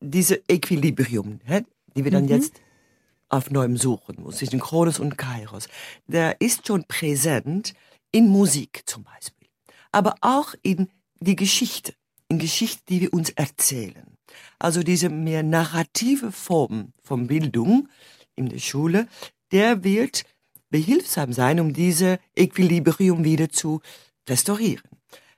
[0.00, 1.40] Diese Equilibrium,
[1.96, 2.30] die wir dann mhm.
[2.30, 2.60] jetzt
[3.28, 5.68] auf neuem suchen muss, zwischen Kronos und Kairos,
[6.06, 7.74] der ist schon präsent
[8.12, 9.48] in Musik zum Beispiel.
[9.94, 10.88] aber auch in
[11.20, 11.94] die Geschichte,
[12.28, 14.18] in Geschichte, die wir uns erzählen.
[14.58, 17.88] Also diese mehr narrative Form von Bildung
[18.34, 19.06] in der Schule,
[19.52, 20.24] der wird
[20.70, 23.80] behilfsam sein, um diese Equilibrium wieder zu
[24.28, 24.82] restaurieren.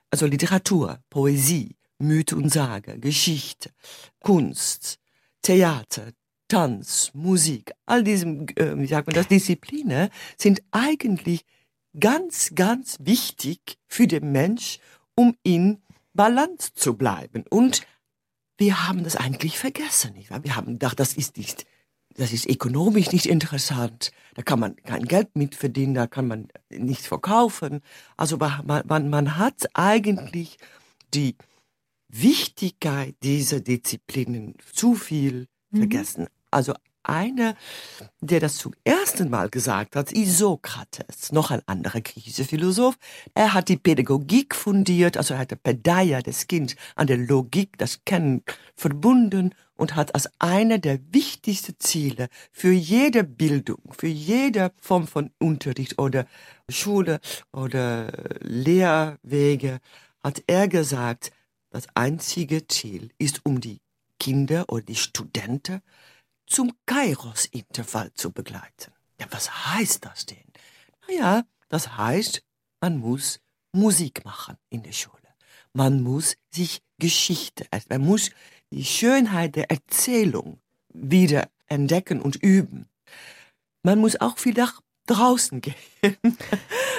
[0.09, 3.71] Also Literatur, Poesie, Mythe und Sage, Geschichte,
[4.19, 4.99] Kunst,
[5.41, 6.11] Theater,
[6.47, 11.45] Tanz, Musik, all diese, äh, wie sagt man das, Disziplinen sind eigentlich
[11.99, 14.79] ganz, ganz wichtig für den Mensch,
[15.15, 15.81] um in
[16.13, 17.43] Balance zu bleiben.
[17.49, 17.85] Und
[18.57, 20.13] wir haben das eigentlich vergessen.
[20.13, 20.43] Nicht wahr?
[20.43, 21.65] Wir haben gedacht, das ist nicht,
[22.17, 24.11] das ist ökonomisch nicht interessant.
[24.35, 27.81] Da kann man kein Geld mit verdienen, da kann man nichts verkaufen.
[28.17, 30.57] Also man, man, man hat eigentlich
[31.13, 31.35] die
[32.09, 35.77] Wichtigkeit dieser Disziplinen zu viel mhm.
[35.77, 36.27] vergessen.
[36.49, 37.55] Also einer,
[38.19, 42.97] der das zum ersten Mal gesagt hat, ist Sokrates, noch ein anderer griechischer Philosoph.
[43.33, 47.77] Er hat die Pädagogik fundiert, also er hat der Pedaia, das Kind, an der Logik,
[47.77, 48.43] das Kennen
[48.75, 55.31] verbunden und hat als einer der wichtigsten Ziele für jede Bildung, für jede Form von
[55.39, 56.25] Unterricht oder
[56.69, 57.19] Schule
[57.53, 58.11] oder
[58.41, 59.79] Lehrwege,
[60.23, 61.31] hat er gesagt,
[61.69, 63.79] das einzige Ziel ist, um die
[64.19, 65.81] Kinder oder die Studenten
[66.47, 68.91] zum Kairos-Intervall zu begleiten.
[69.19, 70.43] Ja, was heißt das denn?
[71.07, 72.43] Naja, das heißt,
[72.81, 73.39] man muss
[73.73, 75.15] Musik machen in der Schule.
[75.73, 78.31] Man muss sich Geschichte, man muss
[78.71, 80.59] die Schönheit der Erzählung
[80.93, 82.87] wieder entdecken und üben.
[83.83, 85.75] Man muss auch viel nach draußen gehen.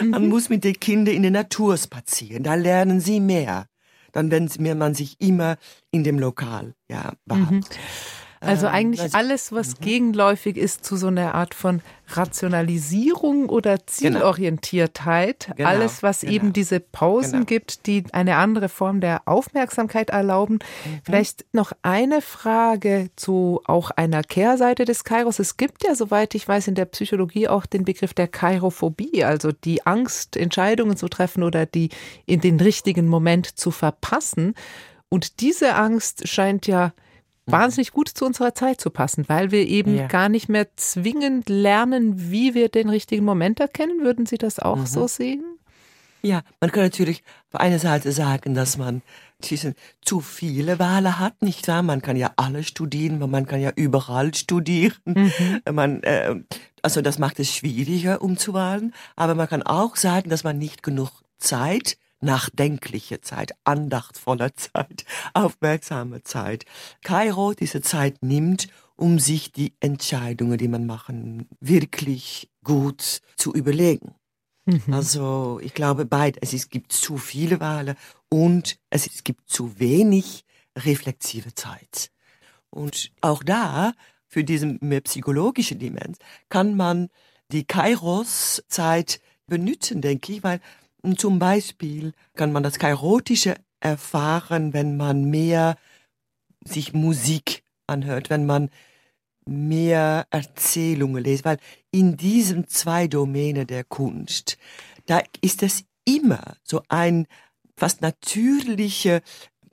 [0.03, 0.29] man mhm.
[0.29, 2.43] muss mit den Kindern in der Natur spazieren.
[2.43, 3.67] Da lernen sie mehr,
[4.13, 5.57] dann wenn man sich immer
[5.91, 7.79] in dem Lokal ja, behauptet.
[7.79, 8.18] Mhm.
[8.41, 9.85] Also ähm, eigentlich alles, was mhm.
[9.85, 13.87] gegenläufig ist zu so einer Art von Rationalisierung oder genau.
[13.87, 15.51] Zielorientiertheit.
[15.57, 17.45] Genau, alles, was genau, eben diese Pausen genau.
[17.45, 20.55] gibt, die eine andere Form der Aufmerksamkeit erlauben.
[20.55, 21.01] Mhm.
[21.05, 25.39] Vielleicht noch eine Frage zu auch einer Kehrseite des Kairos.
[25.39, 29.53] Es gibt ja, soweit ich weiß, in der Psychologie auch den Begriff der Kairophobie, also
[29.53, 31.91] die Angst, Entscheidungen zu treffen oder die
[32.25, 34.55] in den richtigen Moment zu verpassen.
[35.11, 36.93] Und diese Angst scheint ja
[37.51, 40.07] wahnsinnig gut zu unserer Zeit zu passen, weil wir eben ja.
[40.07, 44.03] gar nicht mehr zwingend lernen, wie wir den richtigen Moment erkennen.
[44.03, 44.87] Würden Sie das auch mhm.
[44.87, 45.45] so sehen?
[46.23, 49.03] Ja, man kann natürlich auf einer Seite sagen, dass man
[50.01, 51.83] zu viele Wahlen hat, nicht wahr?
[51.83, 54.97] Man kann ja alle studieren, man kann ja überall studieren.
[55.05, 55.33] Mhm.
[55.73, 56.35] Man, äh,
[56.83, 58.95] also das macht es schwieriger umzuwahlen.
[59.15, 65.05] Aber man kann auch sagen, dass man nicht genug Zeit nachdenkliche Zeit, andachtvoller Zeit,
[65.35, 66.65] aufmerksame Zeit.
[67.03, 74.15] Kairo diese Zeit nimmt, um sich die Entscheidungen, die man machen, wirklich gut zu überlegen.
[74.67, 74.93] Mhm.
[74.93, 77.97] Also ich glaube beid, es, gibt zu viele Wahlen
[78.29, 80.45] und es, es gibt zu wenig
[80.77, 82.11] reflexive Zeit.
[82.71, 83.93] Und auch da,
[84.27, 86.17] für diese mehr psychologische Dimension,
[86.51, 87.09] kann man
[87.51, 90.61] die Kairos-Zeit benutzen, denke ich, weil
[91.17, 95.77] zum Beispiel kann man das Kairotische erfahren, wenn man mehr
[96.65, 98.71] sich Musik anhört, wenn man
[99.47, 101.59] mehr Erzählungen liest, weil
[101.91, 104.59] in diesen zwei Domänen der Kunst,
[105.07, 107.27] da ist es immer so ein
[107.77, 109.21] fast natürlicher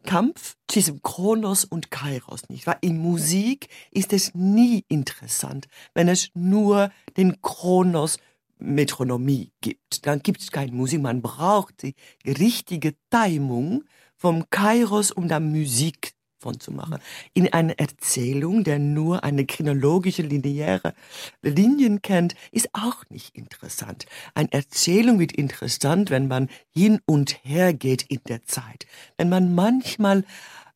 [0.05, 2.77] Kampf zwischen Kronos und Kairos, nicht wahr?
[2.81, 8.19] In Musik ist es nie interessant, wenn es nur den Kronos
[8.57, 10.05] Metronomie gibt.
[10.05, 11.01] Dann gibt es keine Musik.
[11.01, 13.83] Man braucht die richtige Timung
[14.15, 16.99] vom Kairos, um da Musik von zu machen.
[17.33, 20.93] In einer Erzählung, der nur eine chronologische, lineare
[21.41, 24.05] Linien kennt, ist auch nicht interessant.
[24.35, 28.85] Eine Erzählung wird interessant, wenn man hin und her geht in der Zeit.
[29.17, 30.23] Wenn man manchmal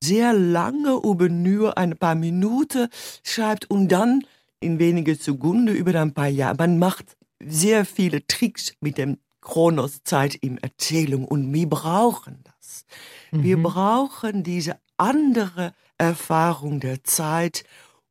[0.01, 2.87] sehr lange über nur ein paar Minuten
[3.23, 4.23] schreibt und dann
[4.59, 6.55] in wenige Sekunden über ein paar Jahre.
[6.57, 12.85] Man macht sehr viele Tricks mit dem Kronoszeit im Erzählung und wir brauchen das.
[13.31, 13.43] Mhm.
[13.43, 17.63] Wir brauchen diese andere Erfahrung der Zeit,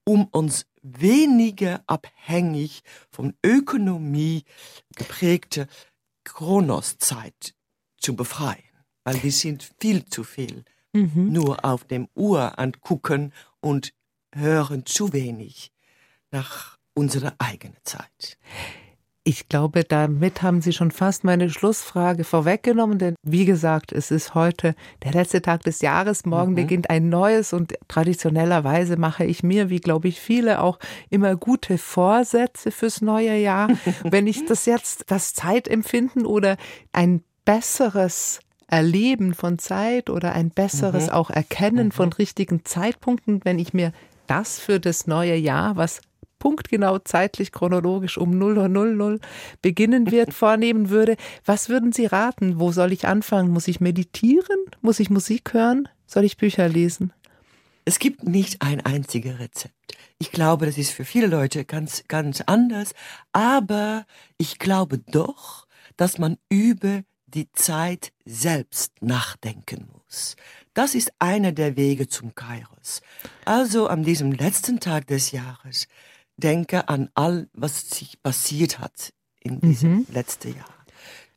[0.04, 4.44] um uns weniger abhängig von Ökonomie
[4.96, 5.68] geprägte
[6.24, 7.54] Kronoszeit
[7.98, 8.62] zu befreien,
[9.04, 11.32] weil wir sind viel zu viel mhm.
[11.32, 13.92] nur auf dem Uhr angucken und
[14.34, 15.72] hören zu wenig
[16.30, 18.38] nach unserer eigenen Zeit.
[19.28, 24.34] Ich glaube, damit haben Sie schon fast meine Schlussfrage vorweggenommen, denn wie gesagt, es ist
[24.34, 26.56] heute der letzte Tag des Jahres, morgen mhm.
[26.56, 30.78] beginnt ein neues und traditionellerweise mache ich mir, wie glaube ich viele auch,
[31.10, 33.68] immer gute Vorsätze fürs neue Jahr.
[34.02, 36.56] Wenn ich das jetzt, das Zeitempfinden oder
[36.94, 41.12] ein besseres Erleben von Zeit oder ein besseres mhm.
[41.12, 41.92] auch Erkennen mhm.
[41.92, 43.92] von richtigen Zeitpunkten, wenn ich mir
[44.26, 46.00] das für das neue Jahr, was
[46.38, 49.20] punktgenau zeitlich chronologisch um 0.00
[49.62, 51.16] beginnen wird, vornehmen würde.
[51.44, 52.58] Was würden Sie raten?
[52.58, 53.50] Wo soll ich anfangen?
[53.50, 54.58] Muss ich meditieren?
[54.80, 55.88] Muss ich Musik hören?
[56.06, 57.12] Soll ich Bücher lesen?
[57.84, 59.74] Es gibt nicht ein einziges Rezept.
[60.18, 62.92] Ich glaube, das ist für viele Leute ganz, ganz anders.
[63.32, 64.04] Aber
[64.36, 65.66] ich glaube doch,
[65.96, 70.36] dass man über die Zeit selbst nachdenken muss.
[70.74, 73.02] Das ist einer der Wege zum Kairos.
[73.44, 75.88] Also an diesem letzten Tag des Jahres
[76.38, 80.06] denke an all, was sich passiert hat in diesem mhm.
[80.12, 80.74] letzten Jahr.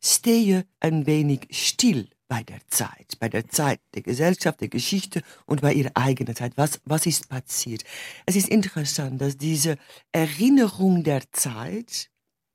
[0.00, 5.60] Stehe ein wenig still bei der Zeit, bei der Zeit der Gesellschaft, der Geschichte und
[5.60, 6.54] bei ihrer eigenen Zeit.
[6.56, 7.84] Was, was ist passiert?
[8.24, 9.76] Es ist interessant, dass diese
[10.12, 12.10] Erinnerung der Zeit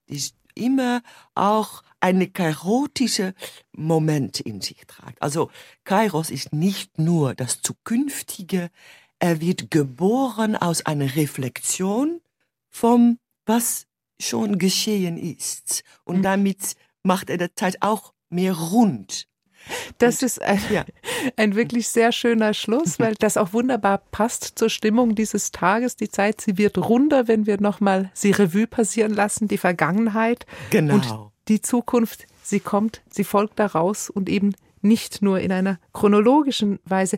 [0.07, 1.03] ist immer
[1.35, 3.33] auch eine kairotische
[3.71, 5.21] Moment in sich tragt.
[5.21, 5.51] Also
[5.83, 8.71] Kairos ist nicht nur das Zukünftige,
[9.19, 12.21] er wird geboren aus einer Reflexion
[12.69, 13.85] vom, was
[14.19, 15.83] schon geschehen ist.
[16.03, 16.23] Und mhm.
[16.23, 19.27] damit macht er der Zeit auch mehr rund.
[19.97, 20.85] Das ist ein, ja.
[21.35, 25.95] ein, wirklich sehr schöner Schluss, weil das auch wunderbar passt zur Stimmung dieses Tages.
[25.95, 30.45] Die Zeit, sie wird runder, wenn wir nochmal sie Revue passieren lassen, die Vergangenheit.
[30.69, 30.95] Genau.
[30.95, 36.79] Und die Zukunft, sie kommt, sie folgt daraus und eben nicht nur in einer chronologischen
[36.85, 37.17] Weise.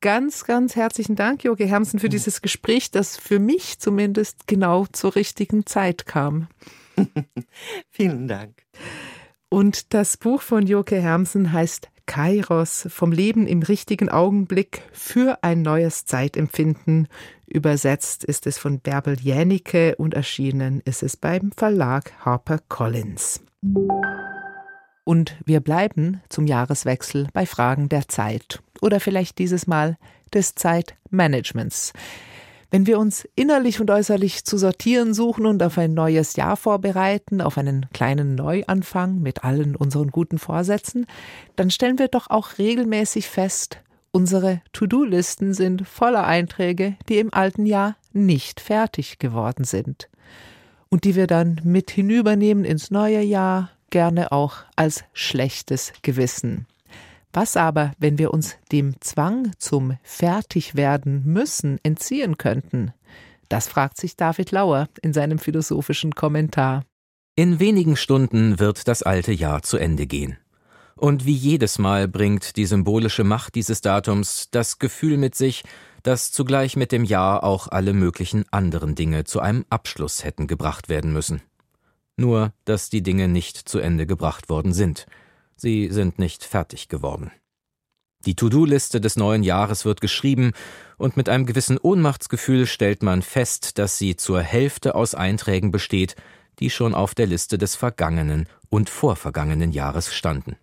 [0.00, 2.12] Ganz, ganz herzlichen Dank, Joge Hermsen, für mhm.
[2.12, 6.46] dieses Gespräch, das für mich zumindest genau zur richtigen Zeit kam.
[7.90, 8.62] Vielen Dank.
[9.48, 15.62] Und das Buch von Joke Hermsen heißt Kairos vom Leben im richtigen Augenblick für ein
[15.62, 17.08] neues Zeitempfinden.
[17.46, 23.42] Übersetzt ist es von Bärbel Jänicke und erschienen ist es beim Verlag HarperCollins.
[25.04, 29.96] Und wir bleiben zum Jahreswechsel bei Fragen der Zeit oder vielleicht dieses Mal
[30.32, 31.92] des Zeitmanagements.
[32.70, 37.40] Wenn wir uns innerlich und äußerlich zu sortieren suchen und auf ein neues Jahr vorbereiten,
[37.40, 41.06] auf einen kleinen Neuanfang mit allen unseren guten Vorsätzen,
[41.56, 43.78] dann stellen wir doch auch regelmäßig fest,
[44.10, 50.10] unsere To-Do-Listen sind voller Einträge, die im alten Jahr nicht fertig geworden sind
[50.90, 56.66] und die wir dann mit hinübernehmen ins neue Jahr, gerne auch als schlechtes Gewissen.
[57.32, 62.92] Was aber, wenn wir uns dem Zwang zum Fertigwerden müssen entziehen könnten?
[63.48, 66.84] Das fragt sich David Lauer in seinem philosophischen Kommentar.
[67.34, 70.38] In wenigen Stunden wird das alte Jahr zu Ende gehen.
[70.96, 75.62] Und wie jedes Mal bringt die symbolische Macht dieses Datums das Gefühl mit sich,
[76.02, 80.88] dass zugleich mit dem Jahr auch alle möglichen anderen Dinge zu einem Abschluss hätten gebracht
[80.88, 81.40] werden müssen.
[82.16, 85.06] Nur, dass die Dinge nicht zu Ende gebracht worden sind.
[85.60, 87.32] Sie sind nicht fertig geworden.
[88.24, 90.52] Die To-Do-Liste des neuen Jahres wird geschrieben,
[90.96, 96.16] und mit einem gewissen Ohnmachtsgefühl stellt man fest, dass sie zur Hälfte aus Einträgen besteht,
[96.58, 100.56] die schon auf der Liste des vergangenen und vorvergangenen Jahres standen.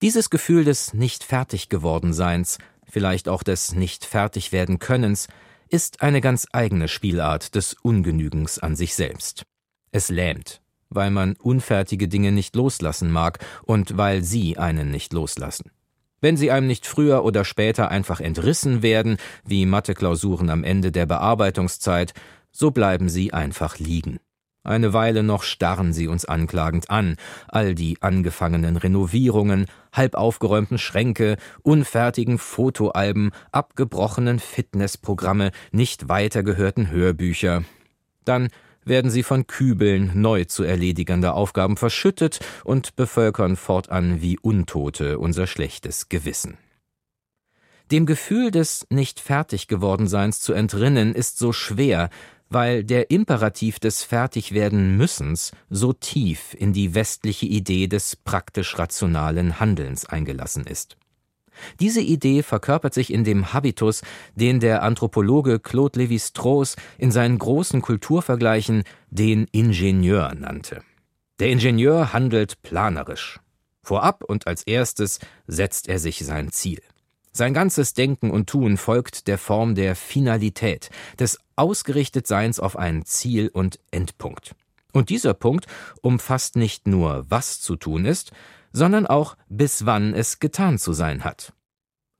[0.00, 2.58] Dieses Gefühl des nicht fertig geworden Seins,
[2.88, 5.28] vielleicht auch des nicht fertig werden Könnens,
[5.68, 9.44] ist eine ganz eigene Spielart des Ungenügens an sich selbst.
[9.90, 10.61] Es lähmt,
[10.94, 15.70] weil man unfertige Dinge nicht loslassen mag und weil sie einen nicht loslassen.
[16.20, 21.06] Wenn sie einem nicht früher oder später einfach entrissen werden, wie Matheklausuren am Ende der
[21.06, 22.14] Bearbeitungszeit,
[22.52, 24.20] so bleiben sie einfach liegen.
[24.64, 27.16] Eine Weile noch starren sie uns anklagend an,
[27.48, 37.64] all die angefangenen Renovierungen, halb aufgeräumten Schränke, unfertigen Fotoalben, abgebrochenen Fitnessprogramme, nicht weitergehörten Hörbücher.
[38.24, 38.50] Dann
[38.84, 45.46] werden sie von Kübeln neu zu erledigender Aufgaben verschüttet und bevölkern fortan wie Untote unser
[45.46, 46.58] schlechtes Gewissen.
[47.90, 52.08] Dem Gefühl des nicht fertig geworden Seins zu entrinnen ist so schwer,
[52.48, 59.58] weil der Imperativ des Fertigwerden müssens so tief in die westliche Idee des praktisch rationalen
[59.58, 60.96] Handelns eingelassen ist.
[61.80, 64.02] Diese Idee verkörpert sich in dem Habitus,
[64.34, 70.82] den der Anthropologe Claude Lévi-Strauss in seinen großen Kulturvergleichen den Ingenieur nannte.
[71.38, 73.40] Der Ingenieur handelt planerisch.
[73.82, 76.80] Vorab und als erstes setzt er sich sein Ziel.
[77.32, 83.48] Sein ganzes Denken und Tun folgt der Form der Finalität, des Ausgerichtetseins auf ein Ziel
[83.48, 84.54] und Endpunkt.
[84.92, 85.66] Und dieser Punkt
[86.02, 88.32] umfasst nicht nur, was zu tun ist,
[88.72, 91.52] sondern auch bis wann es getan zu sein hat.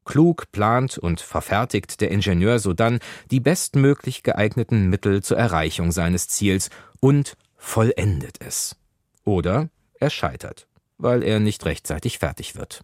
[0.05, 2.98] Klug plant und verfertigt der Ingenieur sodann
[3.30, 8.76] die bestmöglich geeigneten Mittel zur Erreichung seines Ziels und vollendet es.
[9.24, 10.66] Oder er scheitert,
[10.98, 12.82] weil er nicht rechtzeitig fertig wird.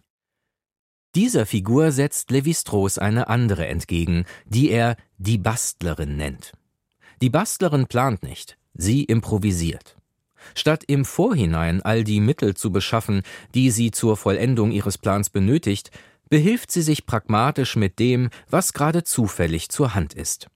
[1.15, 6.53] Dieser Figur setzt Levi-Strauss eine andere entgegen, die er die Bastlerin nennt.
[7.21, 9.98] Die Bastlerin plant nicht, sie improvisiert.
[10.55, 13.21] Statt im Vorhinein all die Mittel zu beschaffen,
[13.53, 15.91] die sie zur Vollendung ihres Plans benötigt,
[16.29, 20.47] behilft sie sich pragmatisch mit dem, was gerade zufällig zur Hand ist.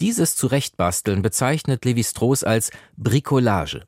[0.00, 3.84] Dieses Zurechtbasteln bezeichnet Levi-Strauss als Bricolage.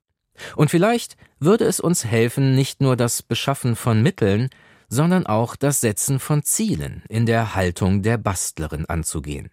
[0.57, 4.49] Und vielleicht würde es uns helfen, nicht nur das Beschaffen von Mitteln,
[4.89, 9.51] sondern auch das Setzen von Zielen in der Haltung der Bastlerin anzugehen.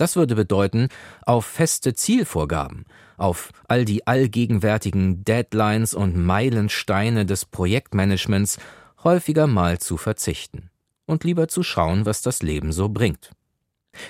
[0.00, 0.88] Das würde bedeuten,
[1.26, 2.86] auf feste Zielvorgaben,
[3.18, 8.56] auf all die allgegenwärtigen Deadlines und Meilensteine des Projektmanagements
[9.04, 10.70] häufiger mal zu verzichten
[11.04, 13.32] und lieber zu schauen, was das Leben so bringt.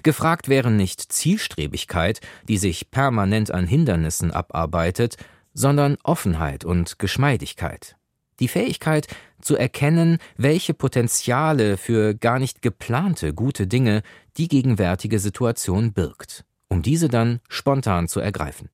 [0.05, 5.17] Gefragt wären nicht Zielstrebigkeit, die sich permanent an Hindernissen abarbeitet,
[5.55, 7.97] sondern Offenheit und Geschmeidigkeit.
[8.41, 9.07] Die Fähigkeit
[9.41, 14.03] zu erkennen, welche Potenziale für gar nicht geplante gute Dinge
[14.37, 18.69] die gegenwärtige Situation birgt, um diese dann spontan zu ergreifen.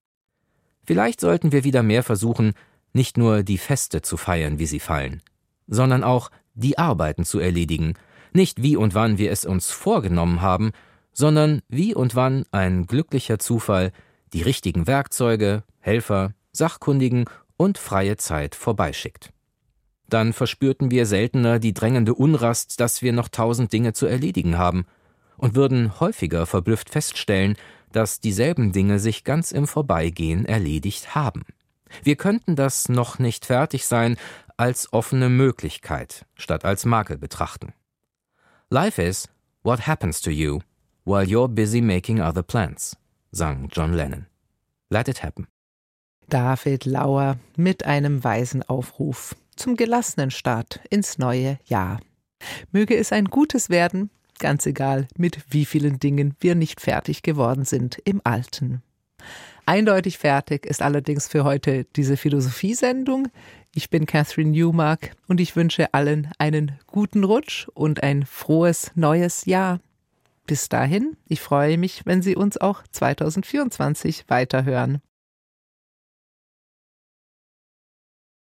[0.84, 2.52] Vielleicht sollten wir wieder mehr versuchen,
[2.92, 5.20] nicht nur die Feste zu feiern, wie sie fallen,
[5.66, 7.94] sondern auch die Arbeiten zu erledigen,
[8.32, 10.72] nicht wie und wann wir es uns vorgenommen haben,
[11.12, 13.92] sondern wie und wann ein glücklicher Zufall
[14.32, 17.24] die richtigen Werkzeuge, Helfer, Sachkundigen
[17.56, 19.32] und freie Zeit vorbeischickt.
[20.08, 24.86] Dann verspürten wir seltener die drängende Unrast, dass wir noch tausend Dinge zu erledigen haben,
[25.36, 27.56] und würden häufiger verblüfft feststellen,
[27.92, 31.44] dass dieselben Dinge sich ganz im Vorbeigehen erledigt haben.
[32.02, 34.16] Wir könnten das noch nicht fertig sein
[34.56, 37.72] als offene Möglichkeit statt als Makel betrachten.
[38.70, 39.28] Life is
[39.62, 40.60] what happens to you
[41.04, 42.96] while you're busy making other plans,
[43.30, 44.26] sang John Lennon.
[44.90, 45.46] Let it happen.
[46.28, 52.00] David Lauer mit einem weisen Aufruf zum gelassenen Start ins neue Jahr.
[52.72, 57.64] Möge es ein gutes werden, ganz egal, mit wie vielen Dingen wir nicht fertig geworden
[57.64, 58.82] sind im Alten.
[59.64, 63.28] Eindeutig fertig ist allerdings für heute diese Philosophiesendung.
[63.74, 69.44] Ich bin Catherine Newmark und ich wünsche allen einen guten Rutsch und ein frohes neues
[69.44, 69.80] Jahr.
[70.46, 75.00] Bis dahin, ich freue mich, wenn Sie uns auch 2024 weiterhören.